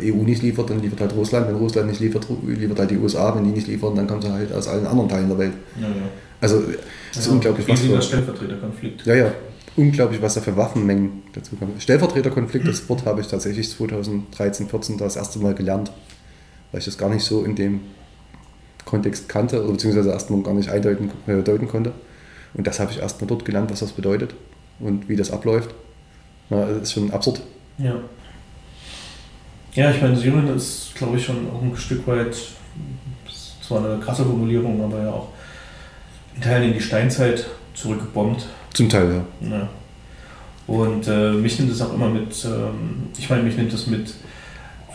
[0.00, 1.48] EU nicht liefert, dann liefert halt Russland.
[1.48, 3.34] Wenn Russland nicht liefert, liefert halt die USA.
[3.34, 5.52] Wenn die nicht liefern, dann kommt sie halt aus allen anderen Teilen der Welt.
[5.80, 5.94] Ja, ja.
[6.40, 6.62] Also
[7.10, 8.02] es ist ja, unglaublich, was für...
[8.02, 9.06] Stellvertreterkonflikt.
[9.06, 9.32] Ja, ja.
[9.76, 11.74] Unglaublich, was da für Waffenmengen dazu kommen.
[11.78, 15.90] Stellvertreterkonflikt, das Wort habe ich tatsächlich 2013, 2014 das erste Mal gelernt,
[16.70, 17.80] weil ich das gar nicht so in dem
[18.84, 21.92] Kontext kannte oder beziehungsweise erstmal gar nicht eindeuten äh, deuten konnte.
[22.54, 24.34] Und das habe ich erstmal dort gelernt, was das bedeutet
[24.78, 25.74] und wie das abläuft.
[26.50, 27.40] Ja, das ist schon absurd.
[27.78, 27.96] Ja.
[29.74, 32.36] Ja, ich meine, Syrien ist, glaube ich, schon auch ein Stück weit,
[33.66, 35.28] zwar eine krasse Formulierung, aber ja auch
[36.36, 38.46] in Teilen in die Steinzeit zurückgebombt.
[38.72, 39.48] Zum Teil, ja.
[39.48, 39.68] ja.
[40.66, 44.14] Und äh, mich nimmt es auch immer mit, ähm, ich meine, mich nimmt es mit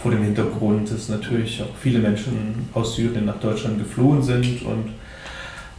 [0.02, 4.94] vor dem Hintergrund, dass natürlich auch viele Menschen aus Syrien nach Deutschland geflohen sind und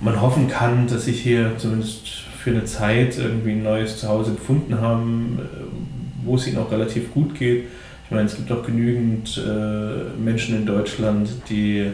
[0.00, 2.06] man hoffen kann, dass sich hier zumindest
[2.42, 7.12] für eine Zeit irgendwie ein neues Zuhause gefunden haben, äh, wo es ihnen auch relativ
[7.12, 7.64] gut geht.
[8.10, 11.92] Ich meine, es gibt auch genügend äh, Menschen in Deutschland, die,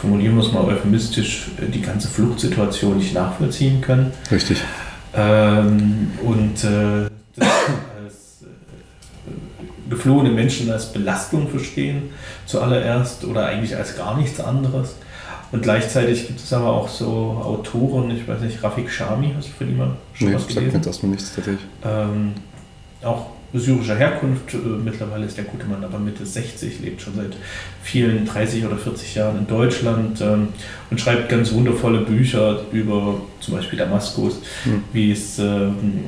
[0.00, 4.10] formulieren wir es mal euphemistisch, die ganze Fluchtsituation nicht nachvollziehen können.
[4.32, 4.60] Richtig.
[5.14, 8.42] Ähm, und äh, das,
[9.88, 12.10] geflohene Menschen als Belastung verstehen,
[12.46, 14.96] zuallererst, oder eigentlich als gar nichts anderes.
[15.52, 19.52] Und gleichzeitig gibt es aber auch so Autoren, ich weiß nicht, Rafik Shami, hast du
[19.52, 20.72] von ihm mal schon nee, was gelesen?
[20.72, 21.64] sagt mir erstmal nichts tatsächlich.
[21.84, 22.32] Ähm,
[23.04, 23.26] auch
[23.60, 27.36] syrischer Herkunft, äh, mittlerweile ist der gute Mann aber Mitte 60, lebt schon seit
[27.82, 30.48] vielen 30 oder 40 Jahren in Deutschland ähm,
[30.90, 34.84] und schreibt ganz wundervolle Bücher über zum Beispiel Damaskus, hm.
[34.92, 36.04] wie es ähm,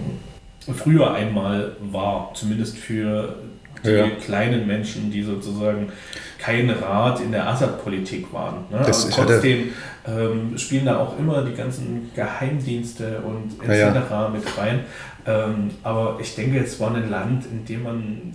[0.73, 3.37] früher einmal war, zumindest für
[3.85, 4.09] die ja.
[4.25, 5.93] kleinen Menschen, die sozusagen
[6.39, 8.65] kein Rat in der Assad-Politik waren.
[8.71, 8.83] Ne?
[8.85, 9.71] Das, Aber trotzdem
[10.07, 13.95] ähm, spielen da auch immer die ganzen Geheimdienste und etc.
[14.11, 14.81] Ja, mit rein.
[15.27, 18.33] Ähm, aber ich denke, es war ein Land, in dem man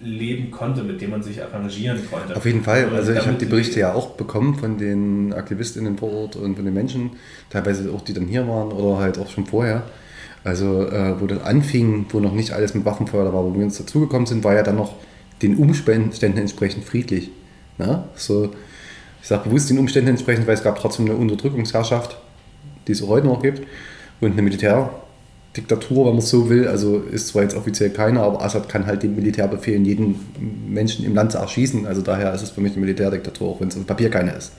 [0.00, 2.36] leben konnte, mit dem man sich arrangieren konnte.
[2.36, 2.88] Auf jeden Fall.
[2.94, 6.64] Also ich habe die Berichte ja auch bekommen von den AktivistInnen vor Ort und von
[6.64, 7.12] den Menschen,
[7.50, 9.84] teilweise auch die dann hier waren oder halt auch schon vorher.
[10.44, 13.78] Also äh, wo das anfing, wo noch nicht alles mit Waffenfeuer war, wo wir uns
[13.78, 14.94] dazugekommen sind, war ja dann noch
[15.40, 17.30] den Umständen entsprechend friedlich.
[17.78, 18.08] Ja?
[18.14, 18.50] So,
[19.22, 22.18] ich sage bewusst den Umständen entsprechend, weil es gab trotzdem eine Unterdrückungsherrschaft,
[22.86, 23.62] die es auch heute noch gibt,
[24.20, 26.68] und eine Militärdiktatur, wenn man es so will.
[26.68, 30.20] Also ist zwar jetzt offiziell keiner, aber Assad kann halt dem Militär befehlen, jeden
[30.68, 31.86] Menschen im Land zu erschießen.
[31.86, 34.52] Also daher ist es für mich eine Militärdiktatur, auch wenn es auf Papier keine ist.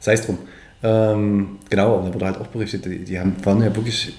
[0.00, 0.38] Sei es drum.
[0.82, 4.14] Ähm, genau, da wurde halt auch berichtet, die, die haben, waren ja wirklich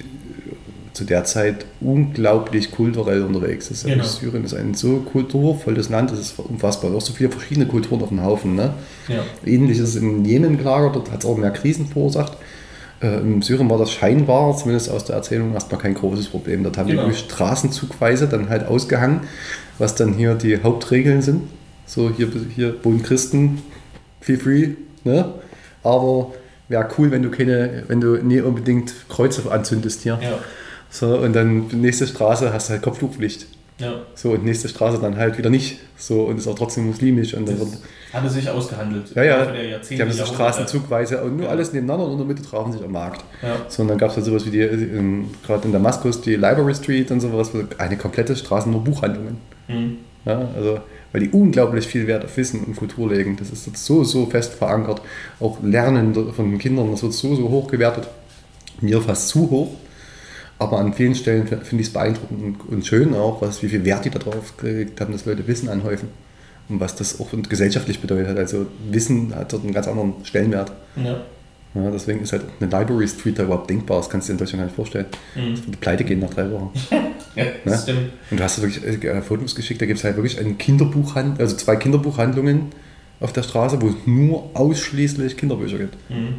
[0.94, 3.86] zu der Zeit unglaublich kulturell unterwegs ist.
[3.86, 4.04] Also Genau.
[4.04, 6.94] Syrien ist ein so kulturvolles Land, es ist unfassbar.
[6.94, 8.56] Auch so viele verschiedene Kulturen auf dem Haufen.
[8.56, 8.74] Ne?
[9.08, 9.24] Ja.
[9.46, 12.34] Ähnlich ist es in Jemen gelagert, dort hat es auch mehr Krisen verursacht.
[13.02, 16.64] Äh, Im Syrien war das scheinbar, zumindest aus der Erzählung, erstmal kein großes Problem.
[16.64, 17.08] Dort haben Genau.
[17.08, 19.22] die straßenzugweise dann halt ausgehangen,
[19.80, 21.44] was dann hier die Hauptregeln sind.
[21.86, 23.62] So, hier, hier wohnen Christen,
[24.20, 24.70] feel free,
[25.04, 25.34] ne?
[25.84, 26.32] Aber
[26.70, 30.20] wäre cool, wenn du keine, wenn du nie unbedingt Kreuze anzündest hier.
[30.22, 30.38] Ja.
[30.92, 33.48] So, und dann nächste Straße hast du halt Kopftuchpflicht.
[33.80, 33.94] ja.
[34.14, 35.80] So, und nächste Straße dann halt wieder nicht.
[35.98, 37.34] So, und ist auch trotzdem muslimisch.
[37.34, 39.06] Und dann wird, Das hatte sich ausgehandelt.
[39.16, 39.46] ja, ja,
[39.90, 41.52] die haben so straßenzugweise und nur Ja.
[41.52, 43.24] alles nebeneinander und in der Mitte trafen sich am Markt.
[43.42, 43.56] Ja.
[43.70, 44.60] So, und dann gab es halt sowas wie die,
[45.46, 49.38] gerade in Damaskus, die Library Street und sowas, eine komplette Straße nur Buchhandlungen.
[49.70, 49.98] Mhm.
[50.26, 50.80] Ja, also,
[51.14, 53.38] weil die unglaublich viel Wert auf Wissen und Kultur legen.
[53.38, 55.02] Das ist so, so fest verankert.
[55.40, 58.08] Auch Lernen von den Kindern, das wird so, so hoch gewertet.
[58.82, 59.70] Mir fast zu hoch.
[60.62, 64.06] Aber an vielen Stellen finde ich es beeindruckend und, schön auch, was, wie viel Wert
[64.06, 66.10] die darauf gelegt haben, dass Leute Wissen anhäufen.
[66.70, 68.38] Und was das auch gesellschaftlich bedeutet.
[68.38, 70.72] Also Wissen hat dort einen ganz anderen Stellenwert.
[70.96, 71.22] Ja.
[71.74, 73.98] Ja, deswegen ist halt eine Library Street da überhaupt denkbar.
[73.98, 75.06] Das kannst du dir in Deutschland gar nicht vorstellen.
[75.36, 75.56] Mhm.
[75.56, 76.72] Das würde pleite gehen nach drei Wochen.
[77.36, 77.78] ja, Ne?
[77.82, 78.12] stimmt.
[78.30, 81.56] Und du hast wirklich äh, Fotos geschickt, da gibt es halt wirklich ein Kinderbuchhandel, also
[81.56, 82.68] zwei Kinderbuchhandlungen
[83.20, 85.98] auf der Straße, wo es nur ausschließlich Kinderbücher gibt.
[86.10, 86.36] Mhm.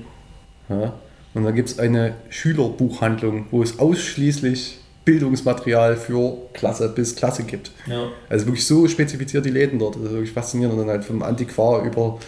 [0.68, 0.94] Ja.
[1.34, 7.72] Und dann gibt es eine Schülerbuchhandlung, wo es ausschließlich Bildungsmaterial für Klasse bis Klasse gibt.
[7.86, 8.08] Ja.
[8.28, 9.96] Also wirklich so spezifiziert die Läden dort.
[9.96, 10.74] Das ist wirklich faszinierend.
[10.74, 12.18] Und dann halt vom Antiquar über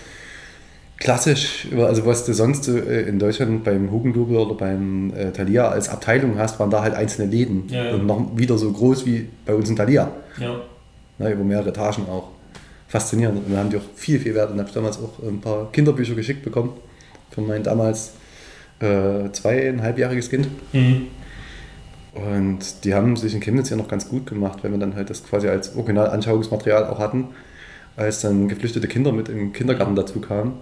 [0.98, 5.68] klassisch, über, also was du sonst äh, in Deutschland beim Hugendubel oder beim äh, Thalia
[5.68, 7.64] als Abteilung hast, waren da halt einzelne Läden.
[7.68, 7.94] Ja, ja.
[7.94, 10.10] Und noch wieder so groß wie bei uns in Thalia.
[10.40, 10.60] Ja.
[11.18, 12.30] Ne, über mehrere Etagen auch.
[12.88, 13.46] Faszinierend.
[13.46, 14.50] Und da haben die auch viel, viel Wert.
[14.50, 16.72] Und habe ich damals auch ein paar Kinderbücher geschickt bekommen.
[17.30, 18.12] Von meinem damals
[18.80, 20.48] äh, zweieinhalbjähriges Kind.
[20.72, 21.06] Mhm.
[22.14, 25.10] Und die haben sich in Chemnitz ja noch ganz gut gemacht, wenn wir dann halt
[25.10, 27.28] das quasi als Originalanschauungsmaterial auch hatten,
[27.96, 30.54] als dann geflüchtete Kinder mit im Kindergarten dazu kamen.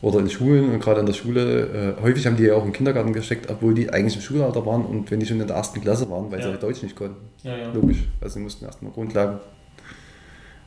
[0.00, 1.94] Oder in Schulen und gerade in der Schule.
[1.98, 4.84] Äh, häufig haben die ja auch im Kindergarten gesteckt, obwohl die eigentlich im Schulalter waren
[4.84, 6.52] und wenn die schon in der ersten Klasse waren, weil sie Ja.
[6.52, 7.14] halt Deutsch nicht konnten.
[7.44, 7.72] Ja, ja.
[7.72, 8.08] Logisch.
[8.20, 9.38] Also sie mussten erstmal Grundlagen,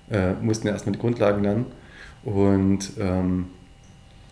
[0.09, 1.65] äh, mussten erstmal die Grundlagen lernen.
[2.23, 3.47] Und ähm,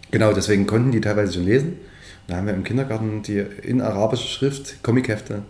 [0.09, 1.79] genau deswegen konnten die teilweise schon lesen.
[2.27, 5.43] Da haben wir im Kindergarten die in arabischer Schrift Comichefte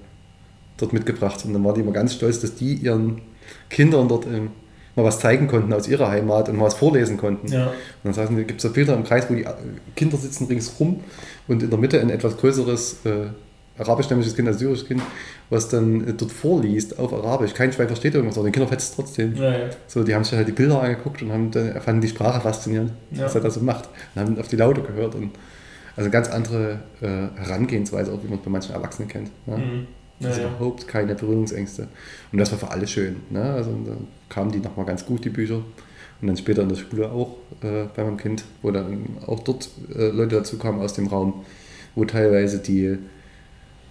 [0.77, 1.45] dort mitgebracht.
[1.45, 3.21] Und dann waren die immer ganz stolz, dass die ihren
[3.69, 4.49] Kindern dort ähm,
[4.95, 7.47] mal was zeigen konnten aus ihrer Heimat und mal was vorlesen konnten.
[7.47, 7.67] Ja.
[7.67, 9.53] Und dann saßen, gibt es so Bilder im Kreis, wo die äh,
[9.95, 11.03] Kinder sitzen ringsrum
[11.47, 13.27] und in der Mitte ein etwas größeres äh,
[13.77, 15.01] arabischstämmiges Kind, ein syrisches Kind,
[15.49, 17.53] was dann äh, dort vorliest auf Arabisch.
[17.53, 19.35] Kein Schwein versteht irgendwas, aber die Kinder fetzt es trotzdem.
[19.35, 19.69] Ja, ja.
[19.87, 22.91] So, die haben sich halt die Bilder angeguckt und haben dann, fanden die Sprache faszinierend,
[23.11, 23.89] was er da so macht.
[24.13, 25.15] Und haben auf die Laute gehört.
[25.15, 25.31] Und,
[25.95, 29.31] also ganz andere äh, Herangehensweise, auch wie man es bei manchen Erwachsenen kennt.
[29.45, 29.57] Ne?
[29.57, 29.87] Mhm.
[30.25, 30.47] Also ja.
[30.47, 31.87] überhaupt keine Berührungsängste.
[32.31, 33.17] Und das war für alle schön.
[33.29, 33.41] Ne?
[33.41, 35.61] Also dann kamen die nochmal ganz gut, die Bücher.
[36.21, 39.69] Und dann später in der Schule auch äh, bei meinem Kind, wo dann auch dort
[39.93, 41.43] äh, Leute dazu kamen aus dem Raum,
[41.95, 42.97] wo teilweise die,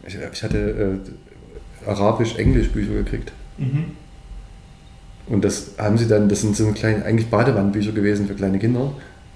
[0.06, 1.00] ich, ich hatte
[1.86, 3.32] äh, Arabisch-Englisch-Bücher gekriegt.
[3.58, 3.96] Mhm.
[5.26, 8.92] Und das haben sie dann, das sind so kleine, eigentlich Badewannenbücher gewesen für kleine Kinder,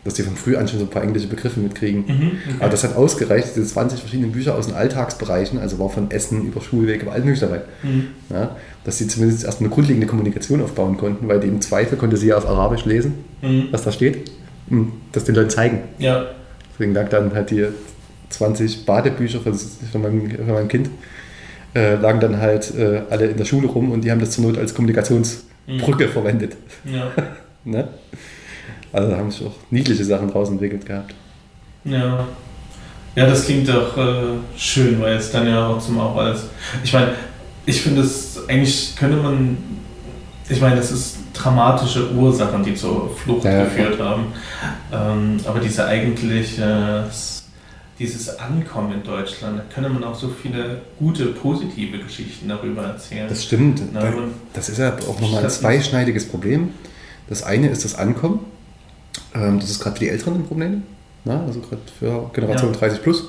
[0.07, 2.05] dass die von früh an schon so ein paar englische Begriffe mitkriegen.
[2.07, 2.13] Mhm.
[2.47, 2.57] Okay.
[2.61, 6.47] Aber das hat ausgereicht, diese 20 verschiedene Bücher aus den Alltagsbereichen, also war von Essen
[6.47, 7.61] über Schulweg, über alles mögliche dabei.
[7.83, 8.07] Mhm.
[8.31, 12.17] Ja, dass sie zumindest erstmal eine grundlegende Kommunikation aufbauen konnten, weil die im Zweifel konnte
[12.17, 13.69] sie ja auf Arabisch lesen, Mhm.
[13.71, 14.31] was da steht,
[14.71, 15.81] und das den Leuten zeigen.
[15.99, 16.27] Ja.
[16.73, 17.67] Deswegen lag dann halt die
[18.31, 20.91] 20 Badebücher von, von, meinem, von meinem Kind,
[21.75, 24.45] äh, lagen dann halt äh, alle in der Schule rum und die haben das zur
[24.45, 26.57] Not als Kommunikationsbrücke verwendet.
[26.85, 27.11] Ja.
[27.69, 27.89] Ne?
[28.93, 31.15] Also da haben sich auch niedliche Sachen draus entwickelt gehabt.
[31.85, 32.27] Ja.
[33.15, 36.45] Ja, das klingt doch äh, schön, weil es dann ja auch zum auch alles.
[36.85, 37.13] Ich meine,
[37.65, 39.57] ich finde es, eigentlich könnte man,
[40.49, 44.27] ich meine, das ist dramatische Ursachen, die zur Flucht Ja, ja, geführt haben.
[44.93, 47.03] Ähm, aber diese eigentlich, äh,
[47.99, 53.27] dieses Ankommen in Deutschland, da könnte man auch so viele gute, positive Geschichten darüber erzählen.
[53.29, 53.81] Das stimmt.
[53.93, 54.13] Na,
[54.53, 56.71] Das ist ja auch nochmal ein zweischneidiges Problem.
[57.29, 58.41] Das eine ist das Ankommen.
[59.37, 60.83] Ähm, Das ist gerade für die Älteren ein Problem.
[61.25, 61.41] Ne?
[61.47, 62.79] Also gerade für Generation Ja.
[62.79, 63.25] 30 plus.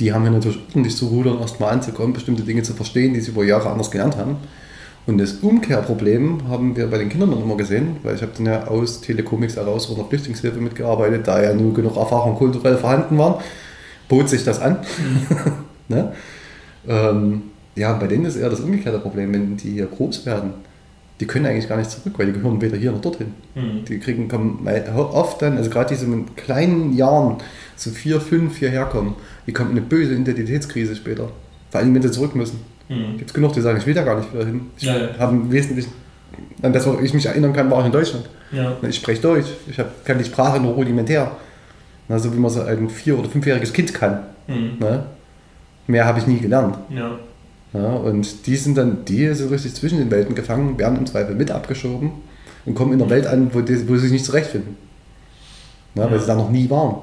[0.00, 3.30] Die haben ja natürlich ordentlich zu rudern, erstmal anzukommen, bestimmte Dinge zu verstehen, die sie
[3.30, 4.36] über Jahre anders gelernt haben.
[5.06, 8.46] Und das Umkehrproblem haben wir bei den Kindern dann immer gesehen, weil ich habe dann
[8.46, 13.42] ja aus Telecomics heraus oder Flüchtlingshilfe mitgearbeitet, da ja nur genug Erfahrung kulturell vorhanden war,
[14.08, 14.78] bot sich das an.
[15.88, 16.12] ne?
[16.88, 17.42] ähm,
[17.76, 20.54] ja, bei denen ist eher das umgekehrte Problem, wenn die hier groß werden.
[21.20, 23.34] Die können eigentlich gar nicht zurück, weil die gehören weder hier noch dorthin.
[23.54, 23.84] Hm.
[23.84, 27.36] Die kriegen kommen oft dann, also gerade diese mit kleinen Jahren,
[27.76, 29.14] so vier, fünf hierher kommen,
[29.46, 31.28] die kommen in eine böse Identitätskrise später.
[31.70, 32.60] Vor allem, wenn sie zurück müssen.
[32.88, 33.16] Mhm.
[33.18, 34.62] Gibt es genug, die sagen, ich will da gar nicht wieder hin.
[34.76, 35.08] Ich Ja, ja.
[35.18, 35.92] habe im Wesentlichen,
[36.62, 38.28] an das, was ich mich erinnern kann, war ich in Deutschland.
[38.50, 38.76] Ja.
[38.82, 41.30] Ich spreche Deutsch, ich hab, kann die Sprache nur rudimentär.
[42.08, 44.18] Na, so wie man so ein vier- oder fünfjähriges Kind kann.
[44.46, 44.76] Mhm.
[44.80, 45.04] Ne?
[45.86, 46.76] Mehr habe ich nie gelernt.
[46.90, 47.18] Ja.
[47.74, 51.34] Ja, und die sind dann, die sind richtig zwischen den Welten gefangen, werden im Zweifel
[51.34, 52.12] mit abgeschoben
[52.64, 54.76] und kommen in einer Welt an, wo, die, wo sie sich nicht zurechtfinden.
[55.96, 56.96] Ja, weil sie da noch nie waren.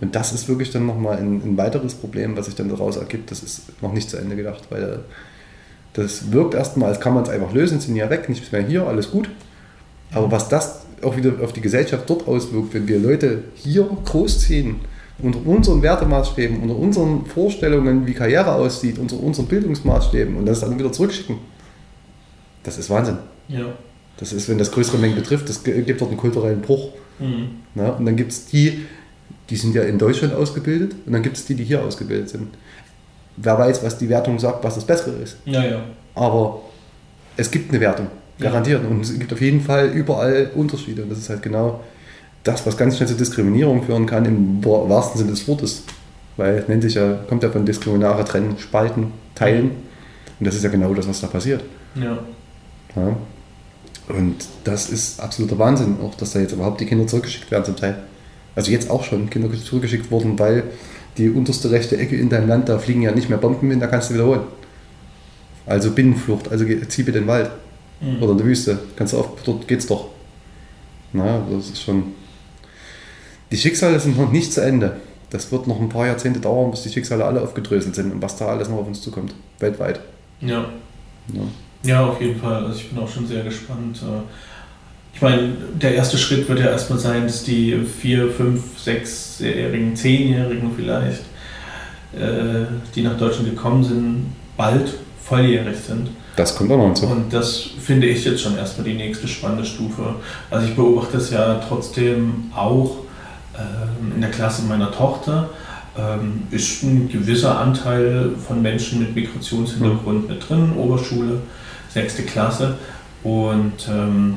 [0.00, 3.30] Und das ist wirklich dann nochmal ein, ein weiteres Problem, was sich dann daraus ergibt.
[3.30, 5.00] Das ist noch nicht zu Ende gedacht, weil
[5.92, 8.86] das wirkt erstmal, als kann man es einfach lösen, sind ja weg, nichts mehr hier,
[8.86, 9.28] alles gut.
[10.12, 14.76] Aber was das auch wieder auf die Gesellschaft dort auswirkt, wenn wir Leute hier großziehen,
[15.22, 20.78] unter unseren Wertemaßstäben, unter unseren Vorstellungen, wie Karriere aussieht, unter unseren Bildungsmaßstäben und das dann
[20.78, 21.36] wieder zurückschicken,
[22.62, 23.18] das ist Wahnsinn.
[23.48, 23.66] Ja.
[24.16, 26.90] Das ist, wenn das größere Mengen betrifft, das gibt dort einen kulturellen Bruch.
[27.18, 27.48] Mhm.
[27.74, 27.92] Ne?
[27.92, 28.86] Und dann gibt es die,
[29.48, 32.48] die sind ja in Deutschland ausgebildet und dann gibt es die, die hier ausgebildet sind.
[33.36, 35.36] Wer weiß, was die Wertung sagt, was das Bessere ist.
[35.46, 35.80] Ja, ja.
[36.14, 36.60] Aber
[37.36, 38.46] es gibt eine Wertung, Ja.
[38.50, 38.84] garantiert.
[38.84, 41.02] Und es gibt auf jeden Fall überall Unterschiede.
[41.02, 41.80] Und das ist halt genau
[42.44, 45.82] das, was ganz schnell zu Diskriminierung führen kann, im wa- wahrsten Sinne des Wortes.
[46.36, 49.72] Weil es nennt sich ja, kommt ja von diskriminare trennen, spalten, teilen.
[50.38, 51.62] Und das ist ja genau das, was da passiert.
[51.94, 52.18] Ja.
[52.96, 53.16] Ja.
[54.08, 57.76] Und das ist absoluter Wahnsinn, auch dass da jetzt überhaupt die Kinder zurückgeschickt werden zum
[57.76, 57.96] Teil.
[58.56, 60.64] Also jetzt auch schon Kinder zurückgeschickt wurden, weil
[61.18, 63.86] die unterste rechte Ecke in deinem Land, da fliegen ja nicht mehr Bomben hin, da
[63.86, 64.40] kannst du wiederholen.
[65.66, 67.50] Also Binnenflucht, also zieh bitte den Wald
[68.00, 68.22] Mhm.
[68.22, 70.06] oder in der Wüste, kannst du auf, dort geht's doch.
[71.12, 72.14] Na, das ist schon.
[73.50, 74.96] Die Schicksale sind noch nicht zu Ende.
[75.30, 78.36] Das wird noch ein paar Jahrzehnte dauern, bis die Schicksale alle aufgedröselt sind und was
[78.36, 80.00] da alles noch auf uns zukommt, weltweit.
[80.40, 80.64] Ja.
[81.32, 81.42] Ja.
[81.82, 82.64] Ja, auf jeden Fall.
[82.64, 84.00] Also ich bin auch schon sehr gespannt.
[84.02, 84.22] Äh,
[85.14, 90.70] Ich meine, der erste Schritt wird ja erstmal sein, dass die vier, fünf, sechsjährigen, zehnjährigen
[90.76, 91.22] vielleicht,
[92.14, 96.08] äh, die nach Deutschland gekommen sind, bald volljährig sind.
[96.36, 97.06] Das kommt auch noch hinzu.
[97.06, 100.14] Und das finde ich jetzt schon erstmal die nächste spannende Stufe.
[100.50, 102.98] Also ich beobachte es ja trotzdem auch
[104.14, 105.50] in der Klasse meiner Tochter.
[105.98, 111.40] Ähm, ist ein gewisser Anteil von Menschen mit Migrationshintergrund mit drin, Oberschule,
[111.88, 112.78] sechste Klasse.
[113.22, 114.36] Und ähm,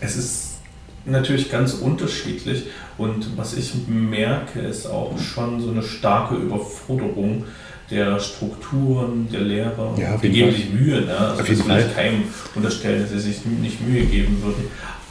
[0.00, 0.58] es ist
[1.04, 2.64] natürlich ganz unterschiedlich.
[2.96, 7.44] Und was ich merke, ist auch schon so eine starke Überforderung
[7.90, 9.94] der Strukturen, der Lehrer.
[9.98, 10.60] Ja, die geben Fall.
[10.60, 11.00] sich Mühe.
[11.02, 11.16] Ne?
[11.16, 11.90] Also Auf jeden Fall.
[11.94, 12.22] keinem
[12.54, 14.64] unterstellen, dass sie sich nicht Mühe geben würden.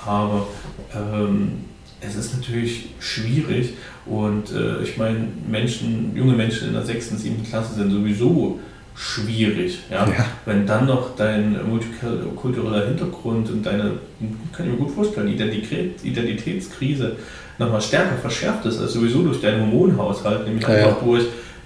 [0.06, 0.48] Aber
[0.96, 1.66] ähm,
[2.06, 3.74] es ist natürlich schwierig
[4.06, 8.60] und äh, ich meine, Menschen, junge Menschen in der sechsten, siebten Klasse sind sowieso
[8.96, 9.80] schwierig.
[9.90, 10.08] Ja?
[10.08, 10.26] Ja.
[10.46, 13.92] Wenn dann noch dein multikultureller Hintergrund und deine,
[14.52, 17.16] kann ich mir gut vorstellen, Identität, Identitätskrise
[17.58, 21.06] nochmal stärker verschärft ist als sowieso durch deinen Hormonhaushalt, nämlich Ja, einfach ja.
[21.08, 21.26] durch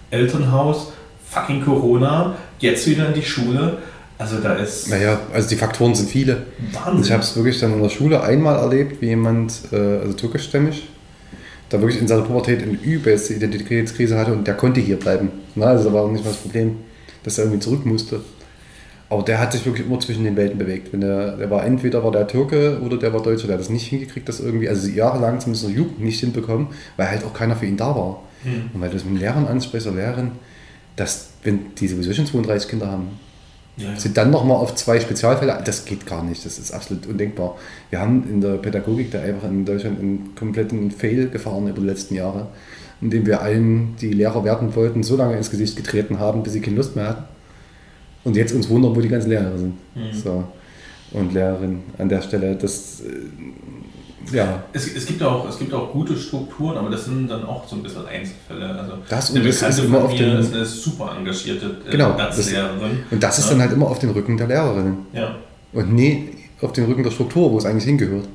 [0.10, 0.94] Elternhaus,
[1.30, 3.78] fucking Corona, jetzt wieder in die Schule.
[4.18, 6.48] Also da ist Naja, also die Faktoren sind viele.
[6.72, 7.04] Wahnsinn.
[7.04, 10.88] Ich habe es wirklich dann in der Schule einmal erlebt, wie jemand, äh, also türkischstämmig,
[11.70, 15.30] da wirklich in seiner Pubertät eine übelste Identitätskrise hatte und der konnte hier bleiben.
[15.56, 16.78] Na, also da war nicht mal das Problem,
[17.24, 18.22] dass er irgendwie zurück musste.
[19.10, 20.92] Aber der hat sich wirklich immer zwischen den Welten bewegt.
[20.92, 23.70] Wenn der, der war entweder war der Türke oder der war Deutscher, der hat das
[23.70, 27.34] nicht hingekriegt, das irgendwie, also jahrelang zumindest in der Jugend nicht hinbekommen, weil halt auch
[27.34, 28.24] keiner für ihn da war.
[28.44, 28.72] Hm.
[28.74, 30.32] Und weil du es mit Lehrern ansprichst oder Lehrerin,
[30.98, 33.12] dass, wenn die sowieso schon 32 Kinder haben,
[33.78, 34.00] Ja, ja.
[34.00, 37.58] sind dann nochmal auf zwei Spezialfälle, das geht gar nicht, das ist absolut undenkbar.
[37.92, 41.86] Wir haben in der Pädagogik da einfach in Deutschland einen kompletten Fail gefahren über die
[41.86, 42.48] letzten Jahre,
[43.02, 46.62] indem wir allen, die Lehrer werden wollten, so lange ins Gesicht getreten haben, bis sie
[46.62, 47.24] keine Lust mehr hatten.
[48.24, 49.76] Und jetzt uns wundern, wo die ganzen Lehrer sind.
[49.96, 50.14] Mhm.
[50.14, 50.44] So.
[51.12, 53.06] Und Lehrerinnen an der Stelle, das, äh,
[54.32, 57.68] ja, Es, es, gibt auch, es gibt auch gute Strukturen, aber das sind dann auch
[57.68, 58.68] so ein bisschen Einzelfälle.
[58.80, 62.38] Also Das und das ist immer auf den- ist eine super engagierte äh, Genau, das-
[62.38, 63.00] Erzlehrerin.
[63.10, 63.52] und das ist Ja.
[63.52, 64.98] dann halt immer auf den Rücken der Lehrerinnen.
[65.14, 65.36] Ja,
[65.74, 66.30] Und nie
[66.62, 68.28] auf den Rücken der Struktur, wo es eigentlich hingehört.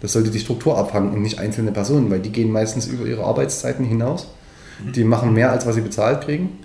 [0.00, 3.24] Das sollte die Struktur abfangen und nicht einzelne Personen, weil die gehen meistens über ihre
[3.24, 4.26] Arbeitszeiten hinaus.
[4.94, 6.58] Die machen mehr, als was sie bezahlt kriegen.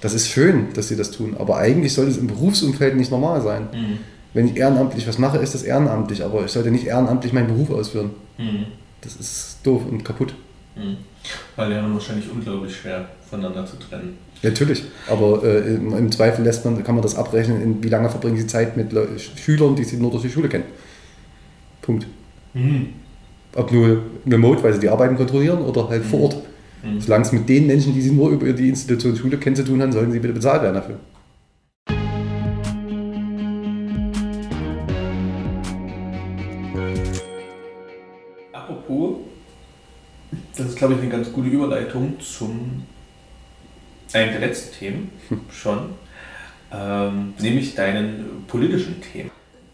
[0.00, 3.40] Das ist schön, dass sie das tun, aber eigentlich sollte es im Berufsumfeld nicht normal
[3.40, 3.68] sein.
[3.72, 3.98] Mhm.
[4.36, 7.70] Wenn ich ehrenamtlich was mache, ist das ehrenamtlich, aber ich sollte nicht ehrenamtlich meinen Beruf
[7.70, 8.10] ausführen.
[8.36, 8.66] Mhm.
[9.00, 10.34] Das ist doof und kaputt.
[10.74, 10.98] Mhm.
[11.56, 14.18] Weil Lehrern wahrscheinlich unglaublich schwer voneinander zu trennen.
[14.42, 18.10] Natürlich, aber äh, im, im Zweifel lässt man, kann man das abrechnen, in wie lange
[18.10, 20.64] verbringen sie Zeit mit Leu Schülern, die sie nur durch die Schule kennen.
[21.80, 22.06] Punkt.
[22.52, 22.88] Mhm.
[23.54, 26.36] Ob nur remote, weil sie die Arbeiten kontrollieren oder halt vor Ort.
[26.84, 27.00] Mhm.
[27.00, 29.80] Solange es mit den Menschen, die sie nur über die Institution Schule kennen, zu tun
[29.80, 30.98] haben, sollen sie bitte bezahlt werden dafür.
[38.86, 39.18] Apropos,
[40.56, 42.86] das ist glaube ich eine ganz gute Überleitung zum
[44.12, 45.10] einem der letzten Themen
[45.50, 45.94] schon.
[46.72, 49.30] ähm, nämlich deinen politischen Themen.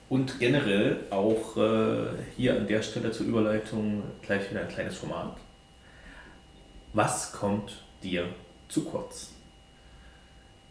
[0.08, 5.36] Und generell auch äh, hier an der Stelle zur Überleitung gleich wieder ein kleines Format.
[6.94, 8.26] Was kommt dir
[8.68, 9.32] zu kurz?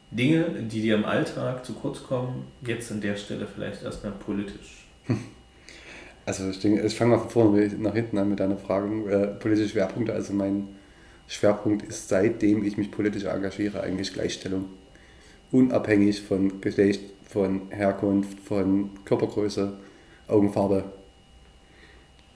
[0.09, 4.85] Dinge, die dir im Alltag zu kurz kommen, jetzt an der Stelle vielleicht erstmal politisch.
[6.25, 8.87] Also ich, denke, ich fange mal von vorne nach hinten an mit deiner Frage.
[9.11, 10.13] Äh, politische Schwerpunkte.
[10.13, 10.67] Also mein
[11.27, 14.65] Schwerpunkt ist, seitdem ich mich politisch engagiere, eigentlich Gleichstellung.
[15.51, 19.73] Unabhängig von Geschlecht, von Herkunft, von Körpergröße,
[20.27, 20.83] Augenfarbe.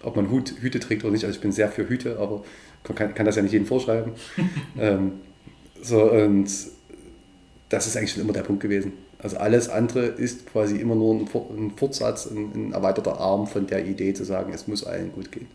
[0.01, 1.25] Ob man Hut, Hüte trägt oder nicht.
[1.25, 2.43] Also ich bin sehr für Hüte, aber
[2.83, 4.13] kann, kann das ja nicht jedem vorschreiben.
[4.79, 5.13] ähm,
[5.81, 6.49] so, und
[7.69, 8.93] das ist eigentlich schon immer der Punkt gewesen.
[9.19, 13.85] Also alles andere ist quasi immer nur ein Fortsatz, ein, ein erweiterter Arm von der
[13.85, 15.47] Idee zu sagen, es muss allen gut gehen.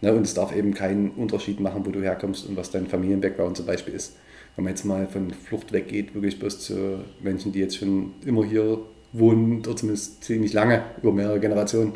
[0.00, 3.56] Ne, und es darf eben keinen Unterschied machen, wo du herkommst und was dein Familienbackground
[3.56, 4.16] zum Beispiel ist.
[4.56, 8.44] Wenn man jetzt mal von Flucht weggeht, wirklich bloß zu Menschen, die jetzt schon immer
[8.44, 8.78] hier
[9.12, 11.92] wohnen oder zumindest ziemlich lange, über mehrere Generationen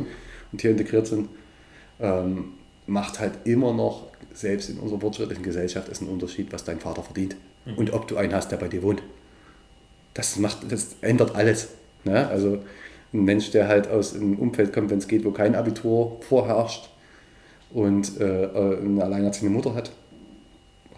[0.53, 1.29] und hier integriert sind,
[2.01, 2.53] ähm,
[2.87, 7.03] macht halt immer noch, selbst in unserer fortschrittlichen Gesellschaft, ist ein Unterschied, was dein Vater
[7.03, 7.74] verdient mhm.
[7.74, 9.03] und ob du einen hast, der bei dir wohnt
[10.18, 11.68] das, macht, das ändert alles.
[12.02, 12.26] Ne?
[12.26, 12.58] Also
[13.14, 16.90] ein Mensch, der halt aus einem Umfeld kommt, wenn es geht, wo kein Abitur vorherrscht
[17.70, 19.92] und äh, äh, eine alleinerziehende Mutter hat,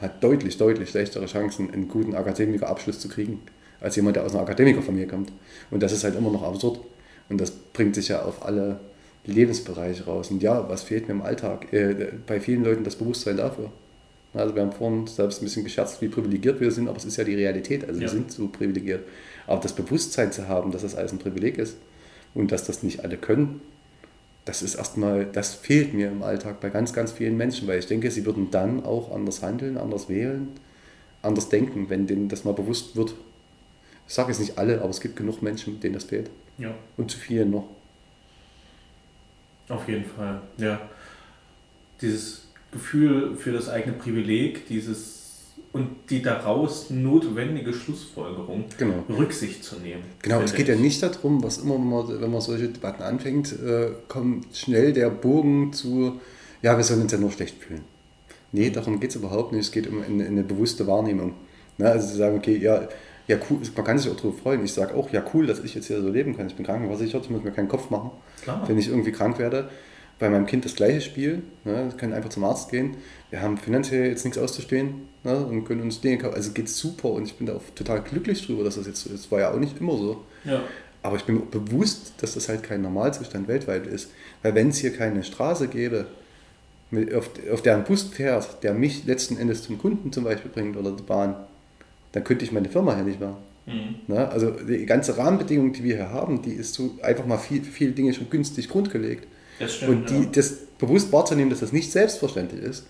[0.00, 3.42] hat deutlich, deutlich schlechtere Chancen, einen guten Akademikerabschluss zu kriegen,
[3.78, 5.30] als jemand, der aus einer Akademikerfamilie kommt.
[5.70, 6.80] Und das ist halt immer noch absurd.
[7.28, 8.80] Und das bringt sich ja auf alle
[9.26, 10.30] Lebensbereiche raus.
[10.30, 11.70] Und ja, was fehlt mir im Alltag?
[11.74, 13.70] Äh, bei vielen Leuten das Bewusstsein dafür.
[14.33, 17.16] Also wir haben vorhin selbst ein bisschen gescherzt, wie privilegiert wir sind, aber es ist
[17.16, 17.85] ja die Realität.
[17.85, 18.03] Also ja.
[18.03, 19.07] wir sind so privilegiert.
[19.47, 21.76] Aber das Bewusstsein zu haben, dass das alles ein Privileg ist
[22.35, 23.61] und dass das nicht alle können,
[24.45, 27.87] das ist erstmal, das fehlt mir im Alltag bei ganz, ganz vielen Menschen, weil ich
[27.87, 30.49] denke, sie würden dann auch anders handeln, anders wählen,
[31.22, 33.14] anders denken, wenn denen das mal bewusst wird.
[34.09, 36.31] Ich sage jetzt nicht alle, aber es gibt genug Menschen, denen das fehlt.
[36.59, 36.74] Ja.
[36.97, 37.68] Und zu vielen noch.
[39.68, 40.81] Auf jeden Fall, ja.
[42.01, 45.20] Dieses Gefühl für das eigene Privileg, dieses
[45.72, 49.04] und die daraus notwendige Schlussfolgerung, genau.
[49.08, 50.02] Rücksicht zu nehmen.
[50.22, 50.74] Genau, es geht ich.
[50.74, 55.10] ja nicht darum, was immer, man, wenn man solche Debatten anfängt, äh, kommt schnell der
[55.10, 56.20] Bogen zu,
[56.62, 57.82] ja, wir sollen uns ja nur schlecht fühlen.
[58.52, 59.66] Nee, darum geht es überhaupt nicht.
[59.66, 61.34] Es geht um eine, eine bewusste Wahrnehmung.
[61.78, 61.88] Ne?
[61.88, 62.88] Also zu sagen, okay, ja,
[63.28, 64.64] ja, cool, man kann sich auch darüber freuen.
[64.64, 66.48] Ich sage auch, ja, cool, dass ich jetzt hier so leben kann.
[66.48, 68.10] Ich bin krankenversichert, ich muss mir keinen Kopf machen,
[68.42, 68.68] Klar.
[68.68, 69.70] wenn ich irgendwie krank werde
[70.20, 71.42] bei meinem Kind das gleiche Spiel.
[71.64, 71.88] Ne?
[71.88, 72.96] Wir können einfach zum Arzt gehen.
[73.30, 75.44] Wir haben finanziell jetzt nichts auszustehen ne?
[75.44, 76.34] und können uns Dinge kaufen.
[76.34, 79.10] Also geht super und ich bin da auch total glücklich drüber, dass das jetzt so
[79.10, 79.24] ist.
[79.24, 80.24] Das war ja auch nicht immer so.
[80.44, 80.62] Ja.
[81.02, 84.10] Aber ich bin mir bewusst, dass das halt kein Normalzustand weltweit ist.
[84.42, 86.06] Weil wenn es hier keine Straße gäbe,
[87.16, 90.76] auf, auf der ein Bus fährt, der mich letzten Endes zum Kunden zum Beispiel bringt
[90.76, 91.34] oder die Bahn,
[92.12, 93.36] dann könnte ich meine Firma hier nicht machen.
[93.64, 93.94] Mhm.
[94.14, 94.28] Ne?
[94.28, 97.92] Also die ganze Rahmenbedingung, die wir hier haben, die ist so einfach mal viel, viele
[97.92, 99.26] Dinge schon günstig grundgelegt.
[99.68, 100.30] Stimmt, und die, ja.
[100.32, 102.86] das bewusst wahrzunehmen, dass das nicht selbstverständlich ist,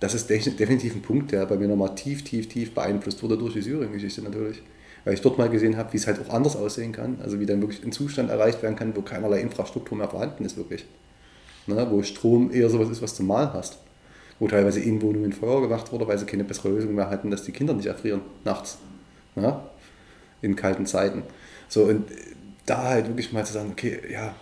[0.00, 3.54] das ist definitiv ein Punkt, der bei mir nochmal tief, tief, tief beeinflusst wurde durch
[3.54, 4.62] die Syrien-Geschichte natürlich.
[5.04, 7.18] Weil ich dort mal gesehen habe, wie es halt auch anders aussehen kann.
[7.22, 10.56] Also wie dann wirklich ein Zustand erreicht werden kann, wo keinerlei Infrastruktur mehr vorhanden ist,
[10.56, 10.84] wirklich.
[11.66, 11.86] Ne?
[11.90, 13.78] Wo Strom eher sowas ist, was du mal hast.
[14.38, 17.44] Wo teilweise in Wohnungen Feuer gemacht wurde, weil sie keine bessere Lösung mehr hatten, dass
[17.44, 18.78] die Kinder nicht erfrieren nachts.
[19.36, 19.60] Ne?
[20.42, 21.22] In kalten Zeiten.
[21.68, 22.04] So, und
[22.66, 24.34] da halt wirklich mal zu sagen, okay, ja,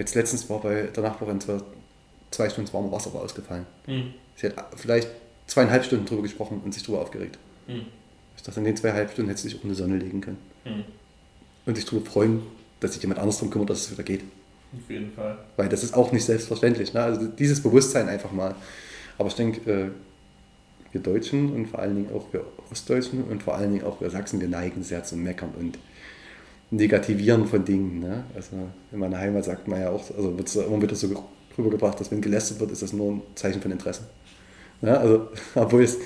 [0.00, 1.62] Jetzt letztens war bei der Nachbarin zwar
[2.30, 3.66] zwei Stunden warmes Wasser war ausgefallen.
[3.86, 4.14] Mhm.
[4.34, 5.08] Sie hat vielleicht
[5.46, 7.36] zweieinhalb Stunden drüber gesprochen und sich drüber aufgeregt.
[7.68, 7.84] Mhm.
[8.34, 10.38] Ich dachte, in den zweieinhalb Stunden hätte sie sich in die Sonne legen können.
[10.64, 10.84] Mhm.
[11.66, 12.40] Und sich darüber freuen,
[12.80, 14.22] dass sich jemand anders darum kümmert, dass es wieder geht.
[14.72, 15.36] Auf jeden Fall.
[15.58, 16.94] Weil das ist auch nicht selbstverständlich.
[16.94, 17.02] Ne?
[17.02, 18.54] Also dieses Bewusstsein einfach mal.
[19.18, 19.90] Aber ich denke, äh,
[20.92, 24.08] wir Deutschen und vor allen Dingen auch wir Ostdeutschen und vor allen Dingen auch wir
[24.08, 25.76] Sachsen, wir neigen sehr zum Meckern und
[26.70, 28.00] Negativieren von Dingen.
[28.00, 28.24] Ne?
[28.34, 28.56] Also
[28.92, 31.08] in meiner Heimat sagt man ja auch, also wird es immer wieder so
[31.58, 34.02] rübergebracht, dass wenn gelästert wird, ist das nur ein Zeichen von Interesse.
[34.82, 35.98] Ja, also, obwohl es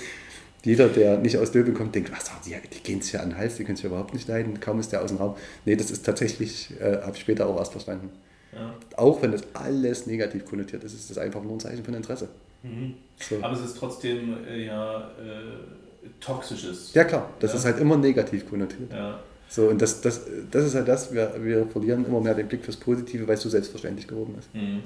[0.65, 3.39] jeder, der nicht aus Döbel kommt, denkt, ach, die, die gehen es ja an den
[3.39, 5.37] Hals, die können es ja überhaupt nicht leiden, kaum ist der aus dem Raum.
[5.67, 8.11] Nee, das ist tatsächlich, äh, habe ich später auch erst verstanden.
[8.55, 8.75] Ja.
[8.97, 12.29] Auch wenn das alles negativ konnotiert ist, ist das einfach nur ein Zeichen von Interesse.
[12.63, 12.95] Mhm.
[13.21, 13.37] So.
[13.43, 16.95] Aber es ist trotzdem äh, ja äh, toxisches.
[16.95, 17.59] Ja klar, das ja.
[17.59, 18.91] ist halt immer negativ konnotiert.
[18.93, 19.21] Ja.
[19.55, 22.65] So, und das, das, das ist halt das, wir, wir verlieren immer mehr den Blick
[22.65, 24.53] fürs Positive, weil es so selbstverständlich geworden ist.
[24.53, 24.83] Mhm.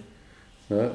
[0.68, 0.90] Ja,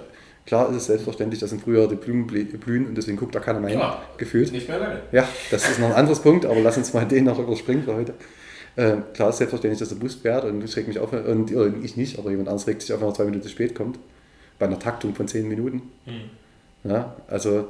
[0.46, 3.60] klar ist es selbstverständlich, dass im Frühjahr die Blumen blühen und deswegen guckt da keiner
[3.60, 4.52] mehr hin, ja, gefühlt.
[4.52, 5.02] Nicht mehr lange.
[5.12, 7.96] Ja, das ist noch ein anderes Punkt, aber lass uns mal den noch überspringen für
[7.96, 8.14] heute.
[8.76, 11.52] Äh, klar ist selbstverständlich, dass der Bus fährt und ich reg mich auf, und
[11.84, 13.98] ich nicht, aber jemand anderes regt sich auf, wenn er zwei Minuten spät kommt.
[14.60, 15.82] Bei einer Taktung von zehn Minuten.
[16.06, 16.92] Mhm.
[16.92, 17.70] Ja, also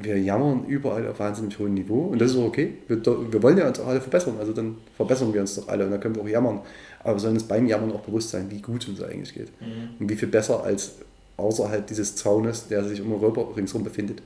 [0.00, 2.74] wir jammern überall auf wahnsinnig hohem Niveau und das ist auch okay.
[2.86, 5.84] Wir, wir wollen ja uns auch alle verbessern, also dann verbessern wir uns doch alle
[5.84, 6.60] und dann können wir auch jammern.
[7.02, 9.48] Aber wir sollen uns beim Jammern auch bewusst sein, wie gut uns eigentlich geht.
[9.60, 9.90] Mhm.
[9.98, 10.96] Und wie viel besser als
[11.36, 14.22] außerhalb dieses Zaunes, der sich um Europa ringsherum befindet,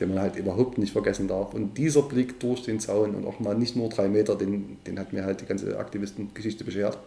[0.00, 1.52] den man halt überhaupt nicht vergessen darf.
[1.52, 4.98] Und dieser Blick durch den Zaun und auch mal nicht nur drei Meter, den, den
[4.98, 6.98] hat mir halt die ganze Aktivistengeschichte beschert.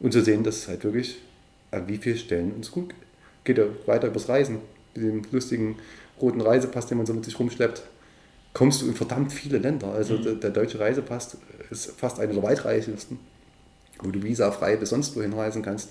[0.00, 1.18] Und zu sehen, dass es halt wirklich
[1.70, 2.94] an wie vielen Stellen uns gut
[3.44, 3.58] geht.
[3.58, 4.58] ja weiter übers Reisen,
[4.94, 5.76] mit dem lustigen
[6.20, 7.82] roten Reisepass, den man so mit sich rumschleppt,
[8.54, 9.88] kommst du in verdammt viele Länder.
[9.92, 10.22] Also Mhm.
[10.22, 11.36] der, der deutsche Reisepass
[11.70, 13.18] ist fast einer der weitreichendsten,
[14.02, 15.90] wo du visafrei bis sonst wohin reisen kannst.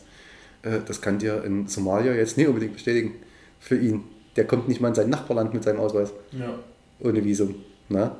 [0.63, 3.15] Äh, Das kann dir in Somalia jetzt nicht unbedingt bestätigen
[3.59, 4.03] für ihn.
[4.35, 6.59] Der kommt nicht mal in sein Nachbarland mit seinem Ausweis Ja.
[6.99, 7.55] ohne Visum.
[7.89, 8.11] Ne?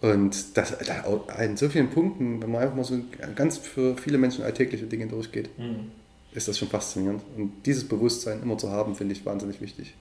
[0.00, 2.98] Und das, da, in so vielen Punkten, wenn man einfach mal so
[3.36, 5.90] ganz für viele Menschen alltägliche Dinge durchgeht, Mhm.
[6.32, 7.22] ist das schon faszinierend.
[7.36, 9.94] Und dieses Bewusstsein immer zu haben, finde ich wahnsinnig wichtig.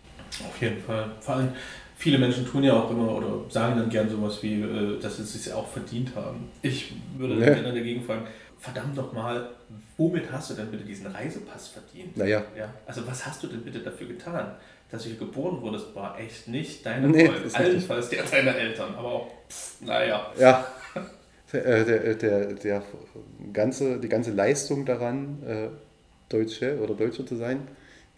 [0.47, 1.11] Auf jeden Fall.
[1.21, 1.49] Vor allem,
[1.97, 5.23] viele Menschen tun ja auch immer oder sagen dann gern sowas wie, äh, dass sie
[5.23, 6.49] es sich auch verdient haben.
[6.61, 7.55] Ich würde Ja.
[7.55, 8.25] dann dagegen fragen,
[8.59, 9.49] verdammt nochmal,
[9.97, 12.15] womit hast du denn bitte diesen Reisepass verdient?
[12.17, 14.51] Naja, Ja, also was hast du denn bitte dafür getan?
[14.91, 17.49] Dass du hier geboren wurdest, war echt nicht deine Nee, Folge.
[17.53, 20.31] Allenfalls der deiner Eltern, aber auch, pff, naja.
[20.39, 20.65] ja.
[21.51, 22.83] Der, der, der, der
[23.53, 25.69] ganze, die ganze Leistung daran, äh,
[26.29, 27.67] Deutsche oder Deutscher zu sein,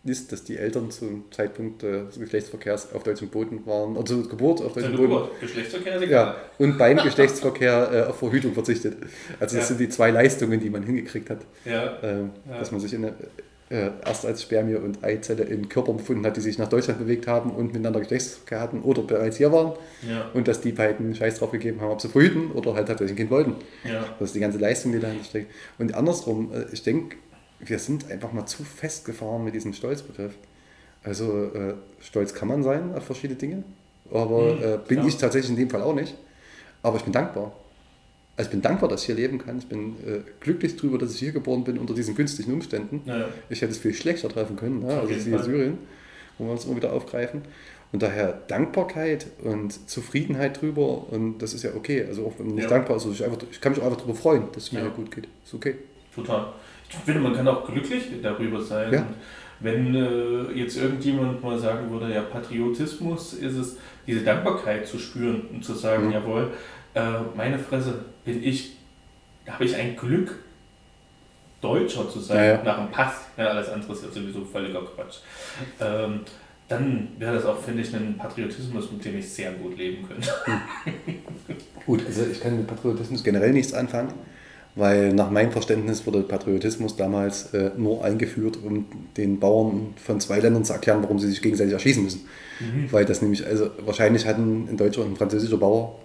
[0.03, 4.61] ist, dass die Eltern zum Zeitpunkt des Geschlechtsverkehrs auf deutschem Boden waren, oder zur Geburt
[4.61, 5.03] auf deutschem Boden.
[5.09, 6.25] Geburt, Geschlechtsverkehr ist egal.
[6.27, 8.97] Ja, und beim Geschlechtsverkehr äh, auf Verhütung verzichtet.
[9.39, 9.75] Also das Ja.
[9.75, 11.41] sind die zwei Leistungen, die man hingekriegt hat.
[11.65, 11.97] Ja.
[12.01, 12.57] Ähm, Ja.
[12.57, 13.11] Dass man sich in, äh,
[14.03, 17.51] erst als Spermie und Eizelle in Körpern befunden hat, die sich nach Deutschland bewegt haben
[17.51, 19.73] und miteinander Geschlechtsverkehr hatten oder bereits hier waren.
[20.33, 23.17] Und dass die beiden Scheiß drauf gegeben haben, ob sie verhüten oder halt tatsächlich ein
[23.17, 23.55] Kind wollten.
[24.19, 25.51] Das ist die ganze Leistung, die dahinter steckt.
[25.77, 27.15] Und andersrum, äh, ich denke,
[27.63, 30.33] wir sind einfach mal zu festgefahren mit diesem Stolzbegriff.
[31.03, 33.63] Also äh, stolz kann man sein auf verschiedene Dinge,
[34.11, 35.07] aber Mhm, äh, bin klar.
[35.07, 36.15] ich tatsächlich in dem Fall auch nicht.
[36.83, 37.51] Aber ich bin dankbar.
[38.37, 39.57] Also ich bin dankbar, dass ich hier leben kann.
[39.59, 43.01] Ich bin äh, glücklich darüber, dass ich hier geboren bin unter diesen günstigen Umständen.
[43.05, 43.27] Ja.
[43.49, 44.93] Ich hätte es viel schlechter treffen können, ne?
[44.93, 45.43] Auf also siehe Fall.
[45.45, 45.77] Syrien,
[46.37, 47.41] wo wir uns immer wieder aufgreifen.
[47.91, 52.05] Und daher Dankbarkeit und Zufriedenheit drüber und das ist ja okay.
[52.07, 52.69] Also auch wenn man nicht Ja.
[52.69, 54.79] dankbar ist, also ich, einfach, ich kann mich auch einfach darüber freuen, dass es mir
[54.79, 54.87] Ja.
[54.89, 55.27] gut geht.
[55.45, 55.75] Ist okay.
[56.15, 56.53] Total.
[56.91, 58.93] Ich finde, man kann auch glücklich darüber sein.
[58.93, 59.05] Ja.
[59.61, 63.77] Wenn äh, jetzt irgendjemand mal sagen würde, ja, Patriotismus ist es,
[64.07, 66.11] diese Dankbarkeit zu spüren und zu sagen, Mhm.
[66.11, 66.51] jawohl,
[66.93, 67.01] äh,
[67.35, 68.77] meine Fresse, bin ich,
[69.47, 70.35] habe ich ein Glück,
[71.61, 72.63] Deutscher zu sein, Ja, ja.
[72.63, 73.13] nach dem Pass.
[73.37, 75.17] Ja, alles andere ist ja sowieso völliger Quatsch.
[75.79, 76.21] Ähm,
[76.67, 80.27] dann wäre das auch, finde ich, ein Patriotismus, mit dem ich sehr gut leben könnte.
[81.85, 84.13] Gut, also ich kann mit Patriotismus generell nichts anfangen,
[84.75, 88.85] weil nach meinem Verständnis wurde Patriotismus damals äh, nur eingeführt, um
[89.17, 92.21] den Bauern von zwei Ländern zu erklären, warum sie sich gegenseitig erschießen müssen.
[92.91, 95.95] Weil das nämlich, also wahrscheinlich hatten ein deutscher und ein französischer Bauer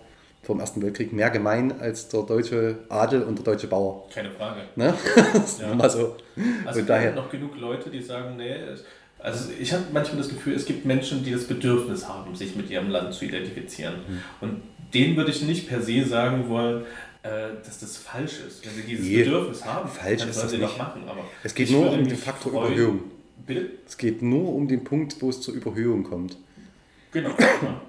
[0.42, 4.08] vom Ersten Weltkrieg mehr gemein als der deutsche Adel und der deutsche Bauer.
[4.14, 4.60] Keine Frage.
[4.74, 4.94] Ne?
[5.34, 5.74] Das Ja.
[5.74, 6.16] mal so.
[6.64, 8.54] Also Und daher- noch genug Leute, die sagen, nee,
[9.18, 12.70] also ich habe manchmal das Gefühl, es gibt Menschen, die das Bedürfnis haben, sich mit
[12.70, 13.94] ihrem Land zu identifizieren.
[14.08, 14.20] Mhm.
[14.40, 14.60] Und
[14.94, 16.84] denen würde ich nicht per se sagen wollen,
[17.64, 18.64] dass das falsch ist.
[18.64, 20.78] Wenn sie dieses Nee, Bedürfnis haben, falsch dann ist sollen das sie nicht.
[20.78, 21.02] machen.
[21.08, 23.00] Aber Es geht nur um den Faktor freuen- Überhöhung.
[23.46, 23.70] Bitte?
[23.86, 26.36] Es geht nur um den Punkt, wo es zur Überhöhung kommt.
[27.12, 27.30] Genau.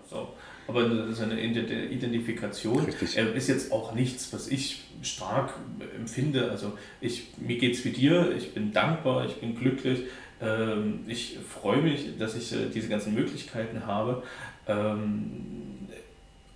[0.10, 0.30] so.
[0.68, 3.18] Aber so eine Ident- Identifikation Richtig.
[3.18, 5.54] äh, ist jetzt auch nichts, was ich stark
[5.98, 6.52] empfinde.
[6.52, 10.02] Also ich, mir geht es wie dir, ich bin dankbar, ich bin glücklich,
[10.42, 14.24] ähm, ich freue mich, dass ich äh, diese ganzen Möglichkeiten habe.
[14.68, 15.77] Ähm,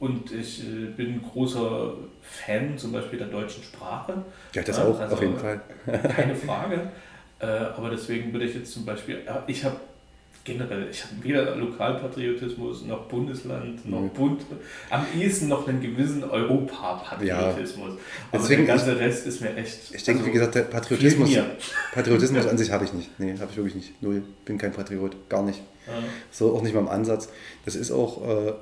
[0.02, 4.14] und ich äh, bin großer Fan zum Beispiel der deutschen Sprache.
[4.54, 5.62] Ja, das Ja, auch, also- auf jeden Fall.
[5.86, 6.92] Keine Frage.
[7.44, 7.46] Äh,
[7.76, 9.76] aber deswegen würde ich jetzt zum Beispiel, äh, ich habe
[10.44, 14.12] generell, ich habe weder Lokalpatriotismus noch Bundesland noch Nee.
[14.14, 14.42] Bund,
[14.92, 17.94] am ehesten noch einen gewissen Europapatriotismus.
[18.32, 19.94] Aber Deswegen der ganze Rest ist mir echt.
[19.94, 21.32] Ich denke, also, wie gesagt, der Patriotismus.
[21.96, 22.52] Patriotismus Ja.
[22.52, 23.20] an sich habe ich nicht.
[23.20, 24.04] Nee, habe ich wirklich nicht.
[24.04, 24.22] Null.
[24.46, 25.16] Bin kein Patriot.
[25.28, 25.60] Gar nicht.
[25.88, 25.92] äh,
[26.32, 27.30] So auch nicht mal im Ansatz.
[27.66, 28.54] Das ist auch, äh,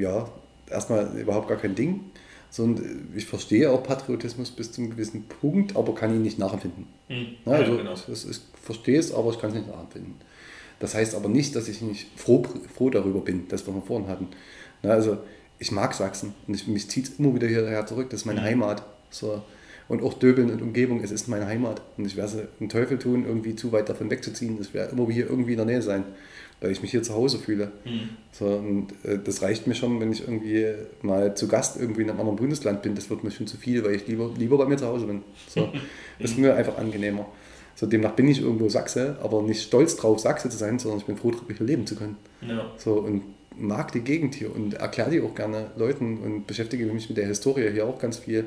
[0.00, 0.26] ja,
[0.72, 2.00] erstmal überhaupt gar kein Ding.
[2.50, 6.86] Sondern ich verstehe auch Patriotismus bis zu einem gewissen Punkt, aber kann ihn nicht nachempfinden.
[7.08, 7.90] hm, Ja, ja, also genau.
[7.92, 10.16] das ist, ich verstehe es, aber ich kann es nicht nachempfinden.
[10.78, 12.44] Das heißt aber nicht, dass ich nicht froh,
[12.74, 14.28] froh darüber bin, das was wir vorhin hatten.
[14.82, 15.16] Na, also
[15.58, 18.10] ich mag Sachsen und ich, mich zieht es immer wieder hierher zurück.
[18.10, 18.44] Das ist meine Mhm.
[18.44, 18.82] Heimat.
[19.10, 19.42] So.
[19.88, 21.80] Und auch Döbeln und Umgebung, es ist meine Heimat.
[21.96, 24.58] Und ich werde einen Teufel tun, irgendwie zu weit davon wegzuziehen.
[24.60, 26.04] Ich werde immer hier irgendwie in der Nähe sein,
[26.62, 27.72] weil ich mich hier zu Hause fühle.
[27.84, 28.08] Hm.
[28.30, 30.66] So, und äh, das reicht mir schon, wenn ich irgendwie
[31.02, 32.94] mal zu Gast irgendwie in einem anderen Bundesland bin.
[32.94, 35.22] Das wird mir schon zu viel, weil ich lieber, lieber bei mir zu Hause bin.
[35.48, 35.68] So,
[36.20, 37.26] das ist mir einfach angenehmer.
[37.74, 41.06] So, demnach bin ich irgendwo Sachse, aber nicht stolz drauf, Sachse zu sein, sondern ich
[41.06, 42.16] bin froh, darüber hier leben zu können.
[42.40, 42.70] Ja.
[42.76, 43.22] So, und
[43.58, 47.26] mag die Gegend hier und erkläre die auch gerne Leuten und beschäftige mich mit der
[47.26, 48.44] Historie hier auch ganz viel.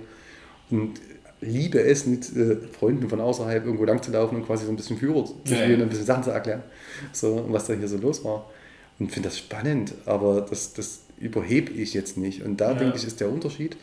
[0.72, 0.99] Und
[1.41, 4.75] liebe es, mit äh, Freunden von außerhalb irgendwo lang zu laufen und quasi so ein
[4.75, 5.75] bisschen Führer zu Ja, spielen ja.
[5.77, 6.63] und ein bisschen Sachen zu erklären,
[7.11, 8.49] so, was da hier so los war.
[8.99, 12.43] Und finde das spannend, aber das, das überhebe ich jetzt nicht.
[12.43, 12.77] Und da Ja.
[12.79, 13.75] denke ich, ist der Unterschied,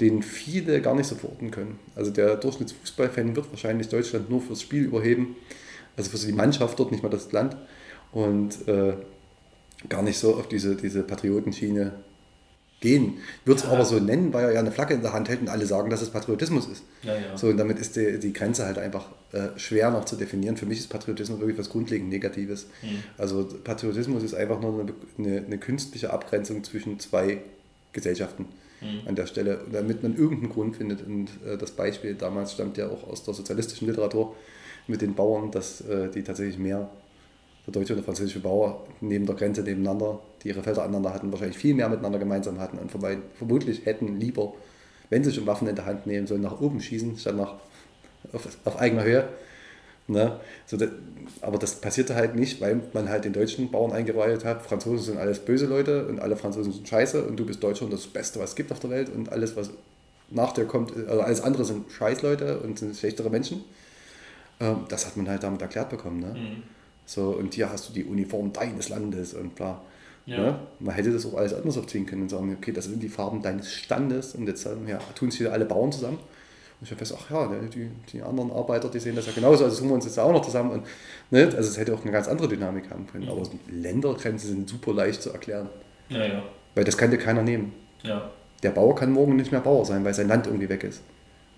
[0.00, 1.78] den viele gar nicht so verorten können.
[1.94, 5.36] Also der Durchschnittsfußballfan wird wahrscheinlich Deutschland nur fürs Spiel überheben,
[5.96, 7.56] also für die Mannschaft dort, nicht mal das Land.
[8.12, 8.94] Und äh,
[9.88, 11.92] gar nicht so auf diese, diese Patriotenschiene
[12.80, 13.14] gehen.
[13.44, 13.72] Würde es Ja.
[13.72, 15.88] aber so nennen, weil er ja eine Flagge in der Hand hält und alle sagen,
[15.90, 16.82] dass es Patriotismus ist.
[17.02, 17.36] Ja, ja.
[17.36, 20.56] So, und damit ist die, die Grenze halt einfach äh, schwer noch zu definieren.
[20.56, 22.66] Für mich ist Patriotismus wirklich was grundlegend Negatives.
[22.82, 23.02] Mhm.
[23.16, 27.38] Also Patriotismus ist einfach nur eine, eine, eine künstliche Abgrenzung zwischen zwei
[27.92, 28.46] Gesellschaften
[28.82, 29.08] Mhm.
[29.08, 31.00] an der Stelle, damit man irgendeinen Grund findet.
[31.06, 34.36] Und äh, das Beispiel damals stammt ja auch aus der sozialistischen Literatur
[34.86, 36.90] mit den Bauern, dass äh, die tatsächlich mehr,
[37.66, 41.32] der deutsche und der französische Bauer neben der Grenze nebeneinander, die ihre Felder aneinander hatten,
[41.32, 44.52] wahrscheinlich viel mehr miteinander gemeinsam hatten und vermutlich hätten lieber,
[45.10, 47.54] wenn sie schon Waffen in der Hand nehmen sollen, nach oben schießen, statt nach,
[48.32, 49.28] auf, auf eigener Höhe.
[50.08, 50.38] Ne?
[50.66, 50.86] So, da-
[51.40, 55.18] aber das passierte halt nicht, weil man halt den deutschen Bauern eingereiht hat, Franzosen sind
[55.18, 58.12] alles böse Leute und alle Franzosen sind scheiße und du bist Deutscher und das das
[58.12, 59.70] Beste, was es gibt auf der Welt und alles, was
[60.30, 63.64] nach dir kommt, also alles andere sind Scheißleute und sind schlechtere Menschen.
[64.60, 66.20] Ähm, das hat man halt damit erklärt bekommen.
[66.20, 66.26] Ne?
[66.38, 66.62] Mhm.
[67.06, 69.80] So, und hier hast du die Uniform deines Landes und bla.
[70.26, 70.38] Ja.
[70.38, 70.58] Ne?
[70.80, 73.42] Man hätte das auch alles anders aufziehen können und sagen, okay, das sind die Farben
[73.42, 76.18] deines Standes und jetzt sagen, ja, tun sich wieder alle Bauern zusammen.
[76.18, 79.32] Und ich habe fest, ach ja, ne, die, die anderen Arbeiter, die sehen das ja
[79.32, 80.72] genauso, also suchen wir uns jetzt auch noch zusammen.
[80.72, 80.82] Und,
[81.30, 81.44] ne?
[81.44, 83.28] Also es hätte auch eine ganz andere Dynamik haben können.
[83.28, 85.70] Aber Ländergrenzen sind super leicht zu erklären,
[86.08, 86.42] Ja, ja.
[86.74, 87.72] weil das kann dir keiner nehmen.
[88.02, 88.30] Ja.
[88.62, 91.02] Der Bauer kann morgen nicht mehr Bauer sein, weil sein Land irgendwie weg ist.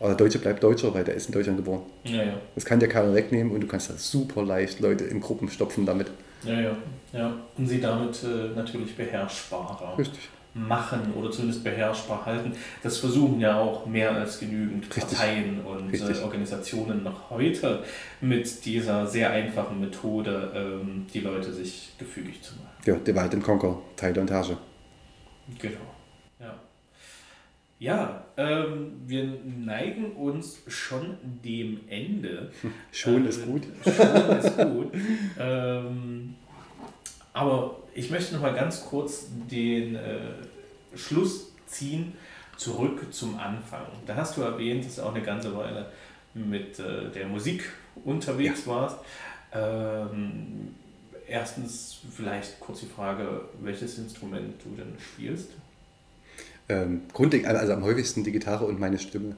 [0.01, 1.83] Aber der Deutsche bleibt Deutscher, weil der ist in Deutschland geboren.
[2.05, 2.35] Ja, ja.
[2.55, 5.87] Das kann dir keiner wegnehmen und du kannst da super leicht Leute in Gruppen stopfen
[5.87, 6.09] damit.
[6.45, 6.77] Ja, ja.
[7.13, 7.35] ja.
[7.57, 10.29] Und sie damit äh, natürlich beherrschbarer Richtig.
[10.55, 12.53] machen oder zumindest beherrschbar halten.
[12.83, 15.19] Das versuchen ja auch mehr als genügend Richtig.
[15.19, 17.83] Parteien und äh, Organisationen noch heute
[18.21, 22.69] mit dieser sehr einfachen Methode, ähm, die Leute sich gefügig zu machen.
[22.87, 24.57] Ja, Divide and Conquer, Teile und Herrsche.
[25.59, 25.98] Genau.
[27.79, 32.51] Ja, ja ähm, wir neigen uns schon dem Ende.
[32.93, 33.63] Schon Äh, ist gut.
[33.85, 34.93] Schon ist gut.
[35.39, 36.35] ähm,
[37.33, 40.19] aber ich möchte noch mal ganz kurz den äh,
[40.95, 42.15] Schluss ziehen,
[42.57, 43.87] zurück zum Anfang.
[44.07, 45.87] Da hast du erwähnt, dass du auch eine ganze Weile
[46.35, 47.65] mit äh, der Musik
[48.05, 48.99] unterwegs warst.
[49.53, 50.75] Ähm,
[51.27, 55.51] erstens vielleicht kurz die Frage, welches Instrument du denn spielst?
[56.69, 59.37] Ähm, grundlegend, also am häufigsten die Gitarre und meine Stimme.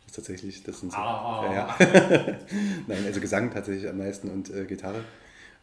[0.00, 0.98] Das ist tatsächlich, das sind so.
[0.98, 1.44] Ah.
[1.46, 1.78] Ja, ja.
[2.86, 5.04] Nein, also Gesang tatsächlich am meisten und äh, Gitarre.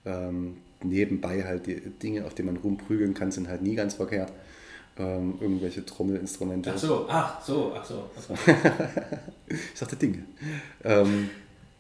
[0.05, 4.31] Ähm, nebenbei halt die Dinge, auf die man rumprügeln kann, sind halt nie ganz verkehrt.
[4.97, 6.71] Ähm, irgendwelche Trommelinstrumente.
[6.73, 8.07] Ach so, ach so, ach so.
[8.15, 8.33] Ach so.
[9.47, 10.23] Ich sagte Dinge.
[10.83, 11.29] Ähm,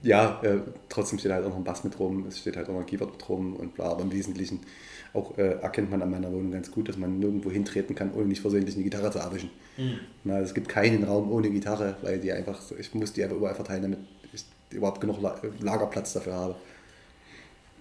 [0.03, 2.73] ja, äh, trotzdem steht halt auch noch ein Bass mit rum, es steht halt auch
[2.73, 4.59] noch ein Keyboard mit rum und bla, aber im Wesentlichen
[5.15, 8.25] auch äh, erkennt man an meiner Wohnung ganz gut, dass man nirgendwo hintreten kann, ohne
[8.25, 9.49] nicht versehentlich eine Gitarre zu erwischen.
[9.77, 9.99] Hm.
[10.23, 13.55] Na, es gibt keinen Raum ohne Gitarre, weil die einfach, ich muss die einfach überall
[13.55, 13.99] verteilen, damit
[14.33, 16.55] ich überhaupt genug La Lagerplatz dafür habe.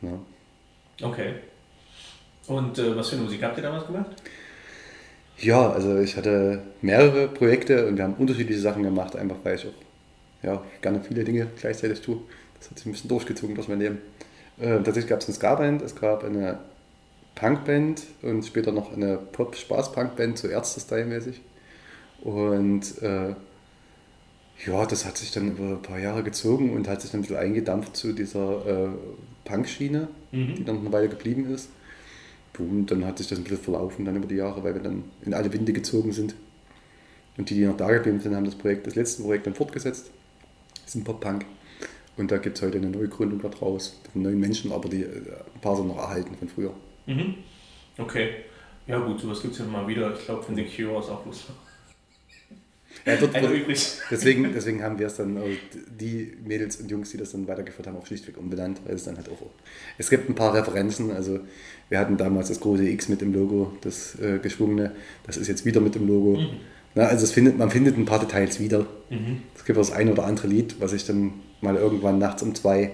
[0.03, 1.07] Ja.
[1.07, 1.35] Okay.
[2.47, 4.11] Und äh, was für eine Musik habt ihr damals gemacht?
[5.39, 9.67] Ja, also ich hatte mehrere Projekte und wir haben unterschiedliche Sachen gemacht, einfach weil ich
[9.67, 9.73] auch
[10.43, 12.19] ja, gerne viele Dinge gleichzeitig tue.
[12.59, 13.99] Das hat sich ein bisschen durchgezogen durch mein Leben.
[14.59, 16.59] Äh, tatsächlich gab es eine Ska-Band, es gab eine
[17.35, 21.41] Punkband und später noch eine Pop-Spaß-Punk-Band, so Ärzte-Style-mäßig.
[22.23, 23.35] Und äh,
[24.67, 27.23] ja, das hat sich dann über ein paar Jahre gezogen und hat sich dann ein
[27.23, 28.89] bisschen eingedampft zu dieser äh,
[29.45, 30.55] Punk-Schiene, Mhm.
[30.57, 31.69] die dann eine Weile geblieben ist.
[32.59, 35.05] Und dann hat sich das ein bisschen verlaufen dann über die Jahre, weil wir dann
[35.25, 36.35] in alle Winde gezogen sind.
[37.37, 40.11] Und die, die noch da geblieben sind, haben das Projekt, das letzte Projekt dann fortgesetzt.
[40.77, 41.45] Das ist ein Pop-Punk.
[42.17, 45.07] Und da gibt es heute eine Neugründung daraus, von neuen Menschen, aber die, äh,
[45.55, 46.73] ein paar sind noch erhalten von früher.
[47.07, 47.35] Mhm.
[47.99, 48.29] Okay.
[48.87, 50.13] Ja gut, sowas gibt es ja mal wieder.
[50.15, 51.47] Ich glaube, von The Cure ist auch bloß
[53.07, 53.99] Ja, dort, übrig.
[54.11, 55.51] deswegen, deswegen haben wir es dann, also
[56.01, 59.17] die Mädels und Jungs, die das dann weitergeführt haben, auch schlichtweg umbenannt, weil es dann
[59.17, 59.39] halt auch.
[59.99, 61.41] Es gibt ein paar Referenzen, also
[61.89, 64.93] wir hatten damals das große X mit im Logo, das äh, geschwungene,
[65.27, 66.41] das ist jetzt wieder mit im Logo.
[66.41, 66.61] Mhm.
[66.95, 68.87] Na, also es findet, man findet ein paar Details wieder.
[69.11, 69.43] Mhm.
[69.57, 72.55] Es gibt auch das ein oder andere Lied, was ich dann mal irgendwann nachts um
[72.55, 72.93] zwei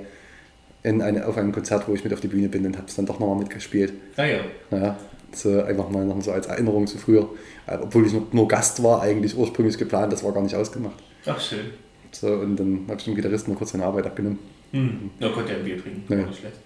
[0.83, 2.95] in eine, auf einem Konzert, wo ich mit auf die Bühne bin, dann habe ich
[2.95, 3.93] dann doch nochmal mitgespielt.
[4.17, 4.39] Ah ja.
[4.71, 4.97] Naja,
[5.33, 7.29] so einfach mal noch so als Erinnerung zu früher.
[7.67, 10.97] Äh, Obwohl ich nur, Gast war, eigentlich ursprünglich geplant, das war gar nicht ausgemacht.
[11.27, 11.71] Ach schön.
[12.13, 14.39] So, und dann habe ich dem Gitarristen mal kurz seine Arbeit abgenommen.
[14.73, 15.11] Hm.
[15.21, 16.13] Da konnte er ein Bier trinken.
[16.13, 16.23] Ja.
[16.25, 16.57] Auch nicht schlecht.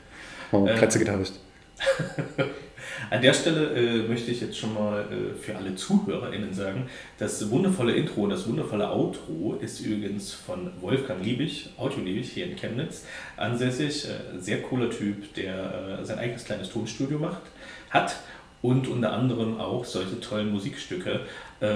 [0.53, 0.79] Haben wir Äh.
[0.79, 1.33] Plätze getauscht.
[3.11, 7.51] An der Stelle äh, möchte ich jetzt schon mal äh, für alle ZuhörerInnen sagen, das
[7.51, 12.57] wundervolle Intro und das wundervolle Outro ist übrigens von Wolfgang Liebig, Audio Liebig hier in
[12.57, 13.05] Chemnitz,
[13.37, 14.07] ansässig.
[14.07, 17.43] Äh, sehr cooler Typ, der äh, sein eigenes kleines Tonstudio macht,
[17.91, 18.17] hat
[18.63, 21.21] und unter anderem auch solche tollen Musikstücke
[21.61, 21.67] äh,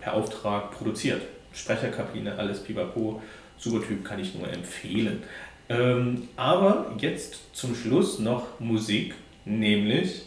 [0.00, 1.22] per Auftrag produziert.
[1.52, 3.20] Sprecherkabine, alles pipapo,
[3.58, 5.22] super Typ, kann ich nur empfehlen.
[5.68, 9.14] Ähm, aber jetzt zum Schluss noch Musik,
[9.44, 10.22] nämlich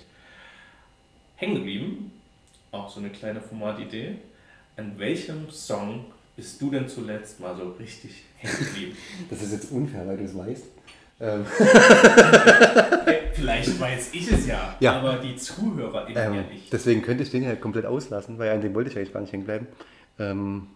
[1.39, 2.11] hängen geblieben.
[2.71, 4.15] Auch so eine kleine Formatidee.
[4.77, 8.97] An welchem Song bist du denn zuletzt mal so richtig hängen geblieben?
[9.29, 10.63] Das ist jetzt unfair, weil du es weißt.
[11.21, 11.45] Ähm,
[13.05, 14.99] Hey, Vielleicht weiß ich es ja, Ja.
[14.99, 16.71] aber die ZuhörerInnen ähm, ja nicht.
[16.71, 19.31] deswegen könnte ich den ja komplett auslassen, weil an dem wollte ich eigentlich gar nicht
[19.33, 19.67] hängen bleiben.
[20.19, 20.67] Ähm,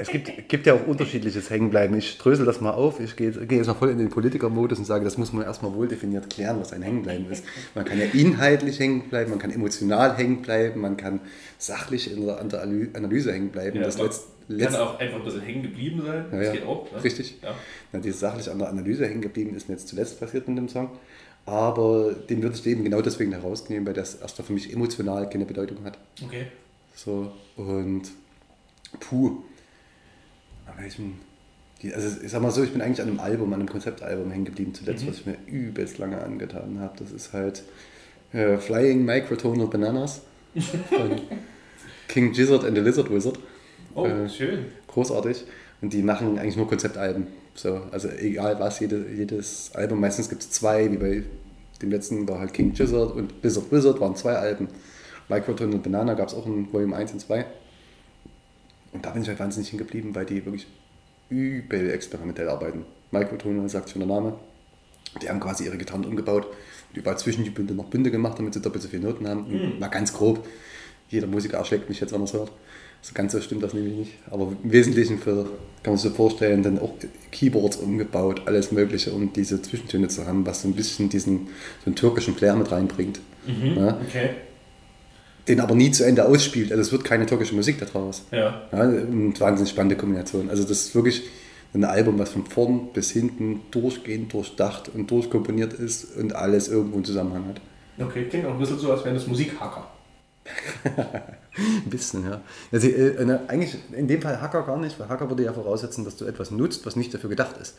[0.00, 1.96] es gibt, gibt ja auch unterschiedliches Hängenbleiben.
[1.98, 3.00] Ich drösel das mal auf.
[3.00, 5.74] Ich gehe, gehe jetzt mal voll in den Politikermodus und sage, das muss man erstmal
[5.74, 7.44] wohl definiert klären, was ein Hängenbleiben ist.
[7.74, 11.18] Man kann ja inhaltlich hängen bleiben, man kann emotional hängen bleiben, man kann
[11.58, 13.76] sachlich in der, an der Analy- Analyse hängen bleiben.
[13.76, 16.26] Ja, das man letzt, Kann letzt, auch einfach ein bisschen hängen geblieben sein.
[16.30, 16.92] Ja, das geht auch.
[16.92, 17.02] Ne?
[17.02, 17.38] Richtig.
[17.42, 17.54] Ja.
[17.92, 20.68] Ja, dieses sachlich an der Analyse hängen geblieben ist mir jetzt zuletzt passiert mit dem
[20.68, 20.90] Song.
[21.44, 25.44] Aber den würde ich eben genau deswegen herausnehmen, weil das erstmal für mich emotional keine
[25.44, 25.98] Bedeutung hat.
[26.22, 26.46] Okay.
[26.94, 28.02] So, und
[29.00, 29.38] puh.
[30.78, 31.14] Aber ich bin,
[31.82, 34.30] die, also ich sag mal so, ich bin eigentlich an einem Album, an einem Konzeptalbum
[34.30, 35.08] hängen geblieben zuletzt, Mhm.
[35.08, 36.94] was ich mir übelst lange angetan habe.
[36.98, 37.62] Das ist halt
[38.32, 40.22] äh, Flying Microtonal Bananas
[40.88, 41.10] von
[42.08, 43.38] King Gizzard and the Lizard Wizard.
[43.94, 44.66] Oh, Äh, schön.
[44.86, 45.44] großartig.
[45.80, 47.26] Und die machen eigentlich nur Konzeptalben.
[47.54, 51.22] So, also egal was, jede, jedes Album, meistens gibt es zwei, wie bei
[51.82, 54.68] dem letzten war halt King Gizzard und Blizzard Wizard waren zwei Alben.
[55.28, 57.44] Microton und Banana gab es auch in Volume 1 und 2.
[58.92, 60.66] Und da bin ich halt wahnsinnig hingeblieben, weil die wirklich
[61.30, 62.84] übel experimentell arbeiten.
[63.10, 64.34] Microton, sagt schon der Name.
[65.22, 68.54] Die haben quasi ihre Gitarren umgebaut und überall zwischen die Bünde noch Bünde gemacht, damit
[68.54, 69.46] sie doppelt so viele Noten haben.
[69.48, 69.78] Mhm.
[69.78, 70.46] Mal ganz grob.
[71.08, 72.52] Jeder Musiker erschlägt mich jetzt, wenn er es hört.
[73.00, 74.12] So ganz so stimmt das nämlich nicht.
[74.30, 75.44] Aber im Wesentlichen für,
[75.82, 76.92] kann man sich so vorstellen, dann auch
[77.30, 81.46] Keyboards umgebaut, alles Mögliche, um diese Zwischentöne zu haben, was so ein bisschen diesen
[81.84, 83.20] so einen türkischen Flair mit reinbringt.
[83.46, 83.76] Mhm.
[83.76, 84.30] Ja, Okay.
[85.48, 86.70] Den aber nie zu Ende ausspielt.
[86.70, 88.22] Also es wird keine türkische Musik daraus.
[88.30, 88.62] Ja.
[88.72, 90.50] Ja, und wahnsinnig spannende Kombination.
[90.50, 91.22] Also das ist wirklich
[91.74, 96.96] ein Album, was von vorn bis hinten durchgehend durchdacht und durchkomponiert ist und alles irgendwo
[96.96, 97.60] einen Zusammenhang hat.
[98.00, 99.88] Okay, klingt auch ein bisschen so, als wären das Musikhacker.
[101.58, 102.40] Ein bisschen, ja.
[102.72, 106.16] Also, äh, eigentlich in dem Fall Hacker gar nicht, weil Hacker würde ja voraussetzen, dass
[106.16, 107.76] du etwas nutzt, was nicht dafür gedacht ist.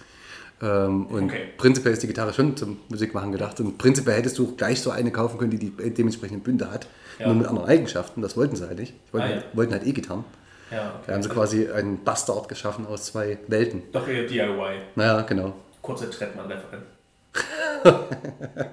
[0.62, 1.48] Ähm, und Okay.
[1.58, 3.60] prinzipiell ist die Gitarre schon zum Musikmachen gedacht.
[3.60, 6.88] Und prinzipiell hättest du gleich so eine kaufen können, die die dementsprechenden Bünde hat,
[7.18, 7.28] Ja.
[7.28, 8.22] nur mit anderen Eigenschaften.
[8.22, 8.94] Das wollten sie halt nicht.
[9.08, 9.36] Die wollten, Ah, ja.
[9.38, 10.26] halt, wollten halt E-Gitarren.
[10.72, 13.84] Ja, Da haben sie quasi einen Bastard geschaffen aus zwei Welten.
[13.92, 14.82] Doch eher DIY.
[14.96, 15.56] Naja, genau.
[15.82, 16.86] Kurze Trettmann-Referenz.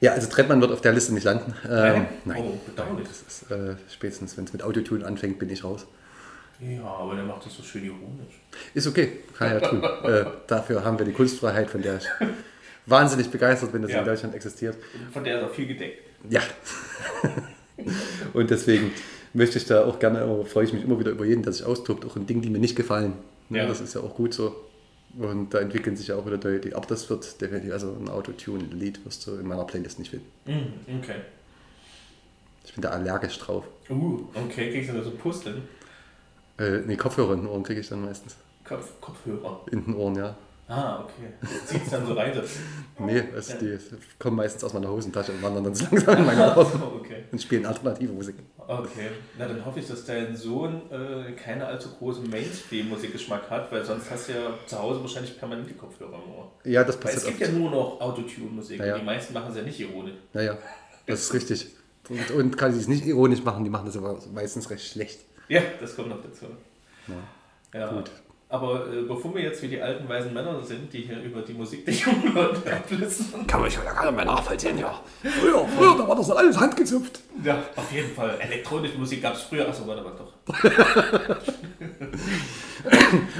[0.00, 1.54] Ja, also Trettmann wird auf der Liste nicht landen.
[1.64, 2.06] Ähm, Nein?
[2.26, 2.42] nein.
[2.44, 3.08] Oh, bedauerlich.
[3.08, 5.86] Das ist, äh, spätestens, wenn es mit Autotune anfängt, bin ich raus.
[6.60, 8.40] Ja, aber der macht das so schön ironisch.
[8.74, 9.82] Ist okay, kann er ja tun.
[10.04, 12.06] äh, dafür haben wir die Kunstfreiheit, von der ich
[12.86, 14.02] wahnsinnig begeistert bin, dass sie Ja.
[14.02, 14.76] in Deutschland existiert.
[15.12, 16.02] Von der ist auch viel gedeckt.
[16.30, 16.40] Ja.
[18.32, 18.92] Und deswegen
[19.32, 21.64] möchte ich da auch gerne, immer, freue ich mich immer wieder über jeden, der sich
[21.66, 23.14] austobt, auch in Dingen, die mir nicht gefallen.
[23.50, 23.66] Ja, Ja.
[23.66, 24.54] Das ist ja auch gut so.
[25.18, 29.04] Und da entwickeln sich ja auch wieder die, aber das wird definitiv, also ein Autotune-Lied
[29.04, 30.26] wirst du in meiner Playlist nicht finden.
[30.46, 31.16] Mhm, okay.
[32.64, 33.64] Ich bin da allergisch drauf.
[33.88, 35.62] Uh, okay, kriegst du da so Pusteln?
[36.58, 38.36] Äh, nee, Kopfhörer in den Ohren kriege ich dann meistens.
[38.64, 39.60] Kopf, Kopfhörer.
[39.70, 40.36] In den Ohren, ja.
[40.66, 41.28] Ah, okay.
[41.66, 42.32] Zieht es dann so rein.
[42.34, 42.56] Das.
[42.98, 43.78] Nee, also die
[44.18, 47.24] kommen meistens aus meiner Hosentasche und wandern dann so langsam in meine Ohren okay.
[47.30, 48.36] und spielen alternative Musik.
[48.56, 49.10] Okay.
[49.38, 54.10] Na, dann hoffe ich, dass dein Sohn äh, keine allzu großen Mainstream-Musikgeschmack hat, weil sonst
[54.10, 56.50] hast du ja zu Hause wahrscheinlich permanent die Kopfhörer im Ohr.
[56.64, 57.52] Ja, das Weil es passiert gibt oft.
[57.52, 58.94] ja nur noch Autotune-Musik Ja, ja.
[58.94, 60.14] und die meisten machen es ja nicht ironisch.
[60.32, 60.58] Ja, ja,
[61.06, 61.66] das ist richtig.
[62.08, 65.20] Und, und kann sie es nicht ironisch machen, die machen das aber meistens recht schlecht.
[65.48, 66.46] Ja, das kommt noch dazu.
[67.72, 67.88] Ja.
[67.88, 68.10] Gut.
[68.48, 71.54] Aber äh, bevor wir jetzt wie die alten weisen Männer sind, die hier über die
[71.54, 73.44] Musik der jungen Leute abblitzen.
[73.48, 75.00] Kann man ja gar nicht mehr nachvollziehen, ja.
[75.22, 77.18] Früher, früher, da war das alles handgezupft.
[77.42, 78.38] Ja, auf jeden Fall.
[78.38, 79.66] Elektronische Musik gab es früher.
[79.68, 80.34] Achso, warte mal doch.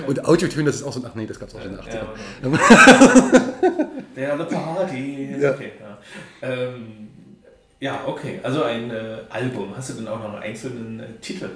[0.08, 2.06] Und Autotune, das ist auch so, ach nee, das gab es auch in den 80ern.
[2.42, 2.50] Ja.
[4.16, 5.36] Der The Party.
[5.38, 5.50] Ja.
[5.52, 5.98] Okay, ja.
[6.42, 7.08] Ähm,
[7.78, 8.40] ja, okay.
[8.42, 9.76] Also ein äh, Album.
[9.76, 11.50] Hast du denn auch noch einen einzelnen äh, Titel?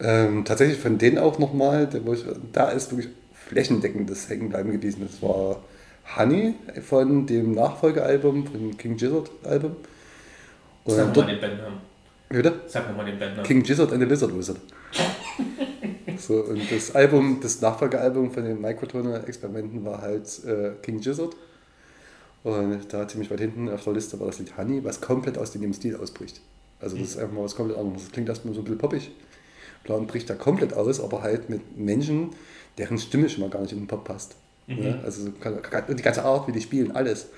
[0.00, 1.88] Ähm, tatsächlich von denen auch nochmal,
[2.52, 5.06] da ist wirklich flächendeckendes Hängenbleiben gewesen.
[5.06, 5.62] Das war
[6.16, 9.76] Honey von dem Nachfolgealbum, vom King Gizzard Album.
[10.84, 11.78] Und Sag nochmal den Bandnamen.
[12.28, 12.60] bitte?
[12.66, 13.44] Sag nochmal den Bandnamen.
[13.44, 14.58] King Gizzard and the Lizard Wizard.
[16.18, 21.34] So, und das Album, das Nachfolgealbum von den Microtonal-Experimenten war halt äh, King Gizzard.
[22.42, 25.52] Und da ziemlich weit hinten auf der Liste war das Lied Honey, was komplett aus
[25.52, 26.42] dem Stil ausbricht.
[26.78, 28.02] Also das ist einfach mal was komplett anderes.
[28.02, 29.10] Das klingt erstmal so ein bisschen poppig.
[29.84, 32.30] Plan bricht da komplett aus, aber halt mit Menschen,
[32.78, 34.36] deren Stimme schon mal gar nicht in den Pop passt.
[34.66, 34.82] Mhm.
[34.82, 37.28] Ja, also die ganze Art, wie die spielen, alles.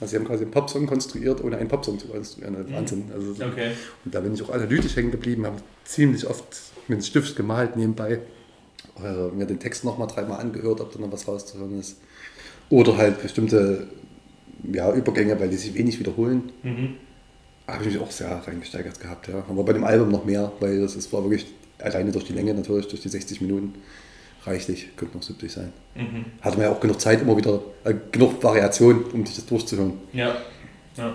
[0.00, 2.54] Also sie haben quasi einen Popsong konstruiert, ohne einen Popsong zu konstruieren.
[2.54, 2.72] Mhm.
[2.72, 3.04] Wahnsinn.
[3.14, 3.72] Also, okay.
[4.04, 6.44] Und da bin ich auch analytisch hängen geblieben, habe ziemlich oft
[6.88, 8.20] mit dem Stift gemalt nebenbei.
[9.02, 11.98] Äh, mir den Text nochmal dreimal angehört, ob da noch was rauszuhören ist.
[12.70, 13.88] Oder halt bestimmte
[14.72, 16.52] ja, Übergänge, weil die sich wenig wiederholen.
[16.62, 16.96] Mhm.
[17.66, 19.44] Habe ich mich auch sehr reingesteigert gehabt, ja.
[19.48, 21.46] Aber bei dem Album noch mehr, weil das ist, war wirklich
[21.84, 23.74] alleine durch die Länge natürlich, durch die 60 Minuten
[24.44, 25.72] reichlich, könnte noch 70 sein.
[25.94, 26.24] Mhm.
[26.40, 29.94] Hatte man ja auch genug Zeit, immer wieder, äh, genug Variation, um sich das durchzuhören.
[30.12, 30.28] Ja.
[30.96, 31.04] ja.
[31.04, 31.14] ja.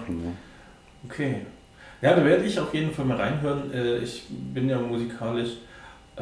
[1.05, 1.35] Okay.
[2.01, 3.73] Ja, da werde ich auf jeden Fall mal reinhören.
[3.73, 5.57] Äh, ich bin ja musikalisch
[6.15, 6.21] äh,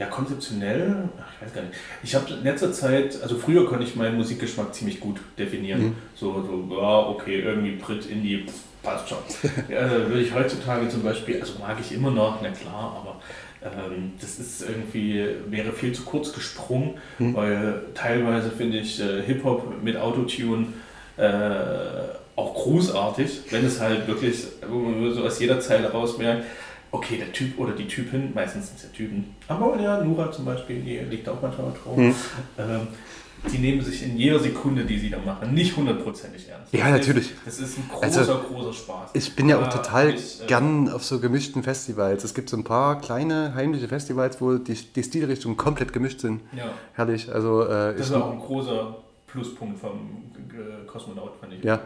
[0.00, 1.74] ja konzeptionell, ach, ich weiß gar nicht.
[2.02, 5.82] Ich habe in letzter Zeit, also früher konnte ich meinen Musikgeschmack ziemlich gut definieren.
[5.82, 5.94] Mhm.
[6.14, 8.46] So, so, ja, okay, irgendwie Brit, Indie,
[8.82, 9.18] passt schon.
[9.68, 13.20] ja, würde ich heutzutage zum Beispiel, also mag ich immer noch, na klar, aber
[13.62, 17.34] ähm, das ist irgendwie, wäre viel zu kurz gesprungen, hm.
[17.34, 20.68] weil teilweise finde ich äh, Hip-Hop mit Autotune
[21.16, 21.30] äh,
[22.36, 26.44] auch großartig, wenn es halt wirklich so aus jeder Zeile rausmerkt,
[26.90, 30.46] okay, der Typ oder die Typin, meistens sind es ja Typen, aber ja, Nura zum
[30.46, 31.96] Beispiel, die liegt auch manchmal drauf.
[31.96, 32.14] Hm.
[32.58, 32.88] Ähm,
[33.52, 36.72] die nehmen sich in jeder Sekunde, die sie da machen, nicht hundertprozentig ernst.
[36.72, 37.32] Ja, natürlich.
[37.44, 39.10] Das ist ein großer, also, großer Spaß.
[39.14, 42.24] Ich bin ja auch total ich, äh, gern auf so gemischten Festivals.
[42.24, 46.42] Es gibt so ein paar kleine, heimliche Festivals, wo die, die Stilrichtungen komplett gemischt sind.
[46.56, 46.72] Ja.
[46.94, 47.32] Herrlich.
[47.32, 50.30] Also, äh, das ist auch ein großer Pluspunkt vom
[50.86, 51.64] Kosmonaut, fand ich.
[51.64, 51.80] Ja.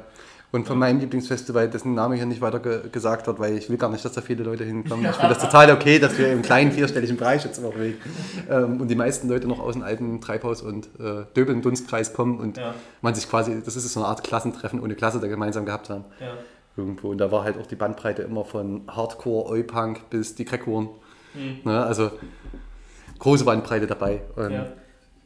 [0.54, 3.76] Und von meinem Lieblingsfestival, dessen Name hier nicht weiter ge gesagt wird, weil ich will
[3.76, 5.04] gar nicht, dass da viele Leute hinkommen.
[5.04, 7.98] Ich finde das total okay, dass wir im kleinen vierstelligen Bereich jetzt immer bewegen.
[8.48, 12.56] Ähm, und die meisten Leute noch aus dem alten Treibhaus und äh, Döbeln-Dunstkreis kommen und
[12.56, 12.72] ja.
[13.02, 16.04] man sich quasi, das ist so eine Art Klassentreffen ohne Klasse da gemeinsam gehabt haben.
[16.20, 16.34] Ja.
[16.76, 17.08] Irgendwo.
[17.08, 20.88] Und da war halt auch die Bandbreite immer von Hardcore, Oi-Punk bis die Crackhorn.
[21.34, 21.62] Mhm.
[21.64, 21.84] Ne?
[21.84, 22.12] Also
[23.18, 24.20] große Bandbreite dabei.
[24.36, 24.66] Ja.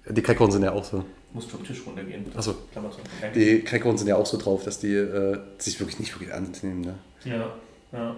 [0.08, 2.24] Die Crackhorn sind ja auch so muss vom Tisch runtergehen.
[2.34, 2.54] Achso.
[3.34, 6.64] Die Crackhorn sind ja auch so drauf, dass die äh, sich wirklich nicht wirklich ernst
[6.64, 6.80] nehmen.
[6.80, 6.94] Ne?
[7.24, 7.52] Ja,
[7.92, 8.16] ja.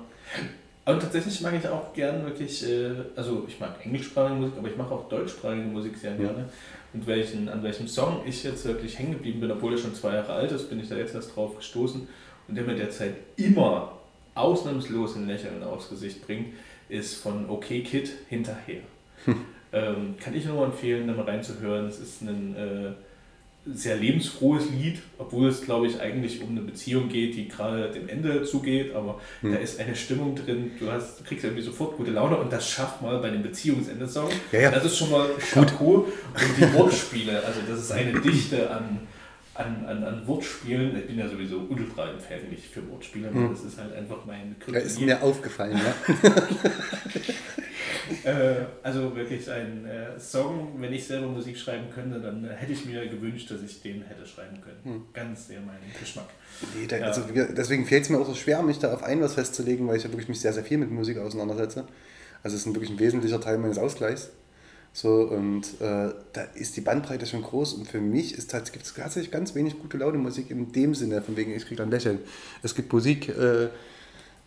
[0.84, 4.76] Aber tatsächlich mag ich auch gern wirklich, äh, also ich mag englischsprachige Musik, aber ich
[4.76, 6.48] mache auch deutschsprachige Musik sehr gerne.
[6.92, 10.14] Und welchen, an welchem Song ich jetzt wirklich hängen geblieben bin, obwohl er schon zwei
[10.14, 12.08] Jahre alt ist, bin ich da jetzt erst drauf gestoßen
[12.48, 13.92] und der mir derzeit immer
[14.34, 16.54] ausnahmslos ein Lächeln aufs Gesicht bringt,
[16.88, 18.80] ist von OK Kid hinterher.
[19.72, 21.86] Ähm, kann ich nur empfehlen, da mal reinzuhören.
[21.86, 22.92] Es ist ein äh,
[23.66, 28.08] sehr lebensfrohes Lied, obwohl es, glaube ich, eigentlich um eine Beziehung geht, die gerade dem
[28.08, 29.52] Ende zugeht, aber hm.
[29.52, 32.68] da ist eine Stimmung drin, du, hast, du kriegst irgendwie sofort gute Laune und das
[32.68, 34.30] schafft mal bei dem Beziehungsende-Song.
[34.52, 34.70] Ja, ja.
[34.70, 36.06] Das ist schon mal Chapeau.
[36.06, 36.10] Und
[36.58, 39.00] die Wortspiele, also das ist eine Dichte an,
[39.54, 40.96] an, an, an Wortspielen.
[40.96, 43.50] Ich bin ja sowieso ultra empfänglich für Wortspiele, hm.
[43.50, 44.82] das ist halt einfach mein Kryptonit.
[44.82, 45.94] Ja, ist mir aufgefallen, ja.
[48.24, 52.72] äh, also wirklich ein äh, Song, wenn ich selber Musik schreiben könnte, dann äh, hätte
[52.72, 54.80] ich mir gewünscht, dass ich den hätte schreiben können.
[54.84, 55.02] Hm.
[55.12, 56.28] Ganz sehr mein Geschmack.
[56.78, 57.06] Nee, da, ja.
[57.06, 59.96] also, deswegen fällt es mir auch so schwer, mich da auf ein was festzulegen, weil
[59.96, 61.86] ich ja wirklich mich sehr, sehr viel mit Musik auseinandersetze.
[62.42, 64.30] Also es ist ein wirklich ein wesentlicher Teil meines Ausgleichs.
[64.92, 68.84] So, und äh, da ist die Bandbreite schon groß und für mich ist halt, gibt
[68.84, 71.90] es tatsächlich ganz wenig gute Laune Musik in dem Sinne, von wegen ich kriege dann
[71.90, 72.18] Lächeln.
[72.62, 73.68] Es gibt Musik, äh,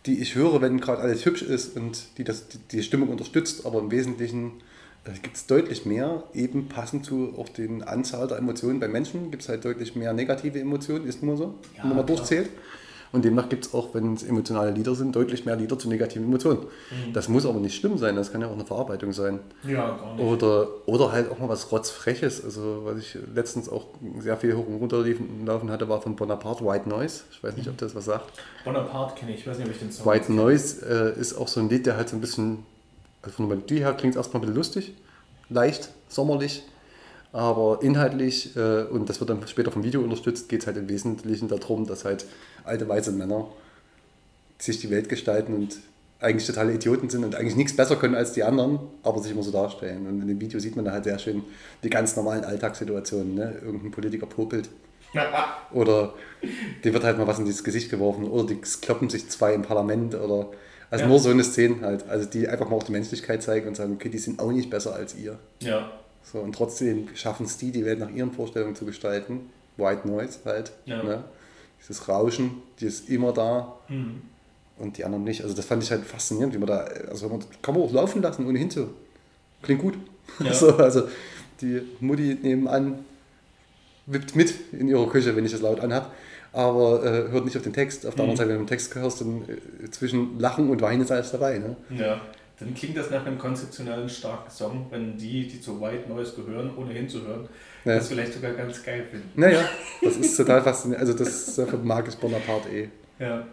[0.06, 3.64] die ich höre, wenn gerade alles hübsch ist und die das, die, die Stimmung unterstützt,
[3.64, 4.52] aber im Wesentlichen
[5.04, 9.30] äh, gibt es deutlich mehr, eben passend zu auch den Anzahl der Emotionen bei Menschen,
[9.30, 12.50] gibt es halt deutlich mehr negative Emotionen, ist nur so, ja, wenn man mal durchzählt.
[13.14, 16.26] Und demnach gibt es auch, wenn es emotionale Lieder sind, deutlich mehr Lieder zu negativen
[16.26, 16.62] Emotionen.
[16.62, 17.12] Mhm.
[17.12, 19.38] Das muss aber nicht schlimm sein, das kann ja auch eine Verarbeitung sein.
[19.62, 20.24] Ja, gar nicht.
[20.24, 22.42] Oder, oder halt auch mal was Rotzfreches.
[22.42, 23.86] Also, was ich letztens auch
[24.18, 25.04] sehr viel hoch und runter
[25.46, 27.22] laufen hatte, war von Bonaparte White Noise.
[27.30, 28.32] Ich weiß nicht, ob das was sagt.
[28.64, 31.46] Bonaparte kenne ich, ich weiß nicht, ob ich den Song White Noise äh, ist auch
[31.46, 32.66] so ein Lied, der halt so ein bisschen,
[33.22, 34.92] also von der Melodie her klingt es erstmal ein bisschen lustig,
[35.50, 36.64] leicht, sommerlich.
[37.34, 40.88] Aber inhaltlich, äh, und das wird dann später vom Video unterstützt, geht es halt im
[40.88, 42.26] Wesentlichen darum, dass halt
[42.62, 43.48] alte weiße Männer
[44.56, 45.78] sich die Welt gestalten und
[46.20, 49.42] eigentlich totale Idioten sind und eigentlich nichts besser können als die anderen, aber sich immer
[49.42, 50.06] so darstellen.
[50.06, 51.42] Und in dem Video sieht man da halt sehr schön
[51.82, 53.34] die ganz normalen Alltagssituationen.
[53.34, 53.54] Ne?
[53.64, 54.68] Irgendein Politiker popelt.
[55.72, 56.14] oder
[56.84, 58.28] dir wird halt mal was in dieses Gesicht geworfen.
[58.28, 60.14] Oder die kloppen sich zwei im Parlament.
[60.14, 60.50] Oder
[60.88, 61.08] also ja.
[61.08, 62.08] nur so eine Szene halt.
[62.08, 64.70] Also die einfach mal auch die Menschlichkeit zeigen und sagen, okay, die sind auch nicht
[64.70, 65.40] besser als ihr.
[65.60, 65.90] Ja.
[66.24, 69.50] So, und trotzdem schaffen es die, die Welt nach ihren Vorstellungen zu gestalten.
[69.76, 70.72] White Noise halt.
[70.86, 71.02] Ja.
[71.02, 71.24] Ne?
[71.80, 73.76] Dieses Rauschen, die ist immer da.
[73.88, 74.22] Mhm.
[74.78, 75.42] Und die anderen nicht.
[75.42, 78.22] Also das fand ich halt faszinierend, wie man da, also man kann man auch laufen
[78.22, 78.88] lassen, ohne hinzu
[79.62, 79.94] klingt gut.
[80.40, 80.52] Ja.
[80.54, 81.02] So, also
[81.60, 83.04] die Mutti nebenan
[84.06, 86.12] wippt mit in ihrer Küche, wenn ich das laut anhab,
[86.52, 88.04] aber äh, hört nicht auf den Text.
[88.06, 88.30] Auf der Mhm.
[88.30, 89.42] anderen Seite, wenn du den Text hörst, dann
[89.84, 91.58] äh, zwischen Lachen und Weinen ist alles dabei.
[91.58, 91.76] Ne?
[91.90, 92.20] Ja,
[92.60, 96.70] dann klingt das nach einem konzeptionellen starken Song, wenn die, die zu White Noise gehören,
[96.76, 97.48] ohne hinzuhören,
[97.84, 97.96] Ja.
[97.96, 99.28] das vielleicht sogar ganz geil finden.
[99.34, 99.64] Naja,
[100.02, 101.06] das ist total faszinierend.
[101.08, 102.88] Also das mag ich Bonaparte eh.
[103.18, 103.44] Ja,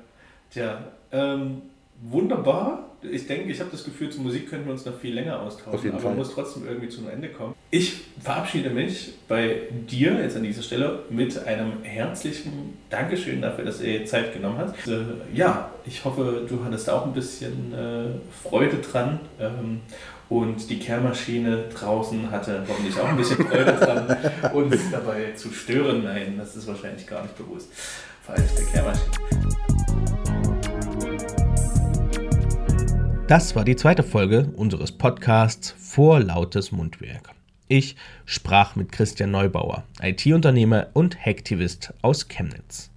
[0.52, 1.64] tja, ähm,
[2.02, 2.90] wunderbar.
[3.02, 5.92] Ich denke, ich habe das Gefühl, zur Musik könnten wir uns noch viel länger austauschen,
[5.92, 6.16] aber Fall.
[6.16, 7.56] muss trotzdem irgendwie zu einem Ende kommen.
[7.74, 13.80] Ich verabschiede mich bei dir jetzt an dieser Stelle mit einem herzlichen Dankeschön dafür, dass
[13.80, 14.76] dir Zeit genommen hast.
[14.90, 18.08] Äh, ja, ich hoffe, du hattest auch ein bisschen äh,
[18.44, 19.22] Freude dran.
[19.40, 19.80] Ähm,
[20.28, 24.18] und die Kehrmaschine draußen hatte hoffentlich auch ein bisschen Freude dran,
[24.54, 26.04] uns dabei zu stören.
[26.04, 27.70] Nein, das ist wahrscheinlich gar nicht bewusst.
[28.22, 29.12] Veraltete Kehrmaschine.
[33.30, 37.30] Das war die zweite Folge unseres Podcasts Vorlautes Mundwerk.
[37.74, 37.96] Ich
[38.26, 42.92] sprach mit Christian Neubauer, IT-Unternehmer und Hacktivist aus Chemnitz.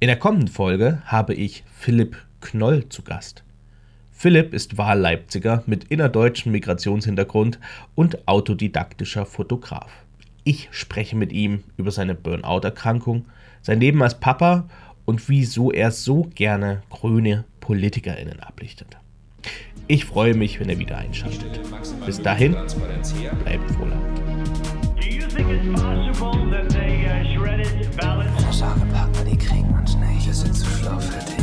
[0.00, 3.42] In der kommenden Folge habe ich Philipp Knoll zu Gast.
[4.12, 7.58] Philipp ist Wahlleipziger mit innerdeutschem Migrationshintergrund
[7.94, 9.90] und autodidaktischer Fotograf.
[10.44, 13.24] Ich spreche mit ihm über seine Burnout-Erkrankung,
[13.62, 14.68] sein Leben als Papa
[15.06, 18.98] und wieso er so gerne grüne PolitikerInnen ablichtet.
[19.88, 21.60] Ich freue mich, wenn ihr wieder einschaltet.
[22.04, 22.56] Bis dahin,
[23.44, 23.94] bleibt wohlaut.
[25.00, 28.58] Do you think it's possible that they uh, shredded ballots?
[28.58, 30.26] Sorge packen wir, die kriegen uns nicht.
[30.26, 31.36] Wir sind zu schlau für dich.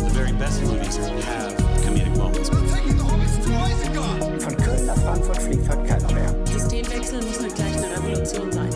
[0.00, 1.54] the very best movies have
[1.84, 2.48] comedic moments.
[2.48, 6.46] Von Köln nach Frankfurt fliegt heute keiner mehr.
[6.46, 8.70] Systemwechsel muss nicht gleich eine Revolution sein.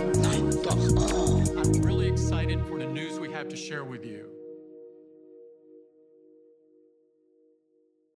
[1.56, 4.29] I'm really excited for the news we have to share with you.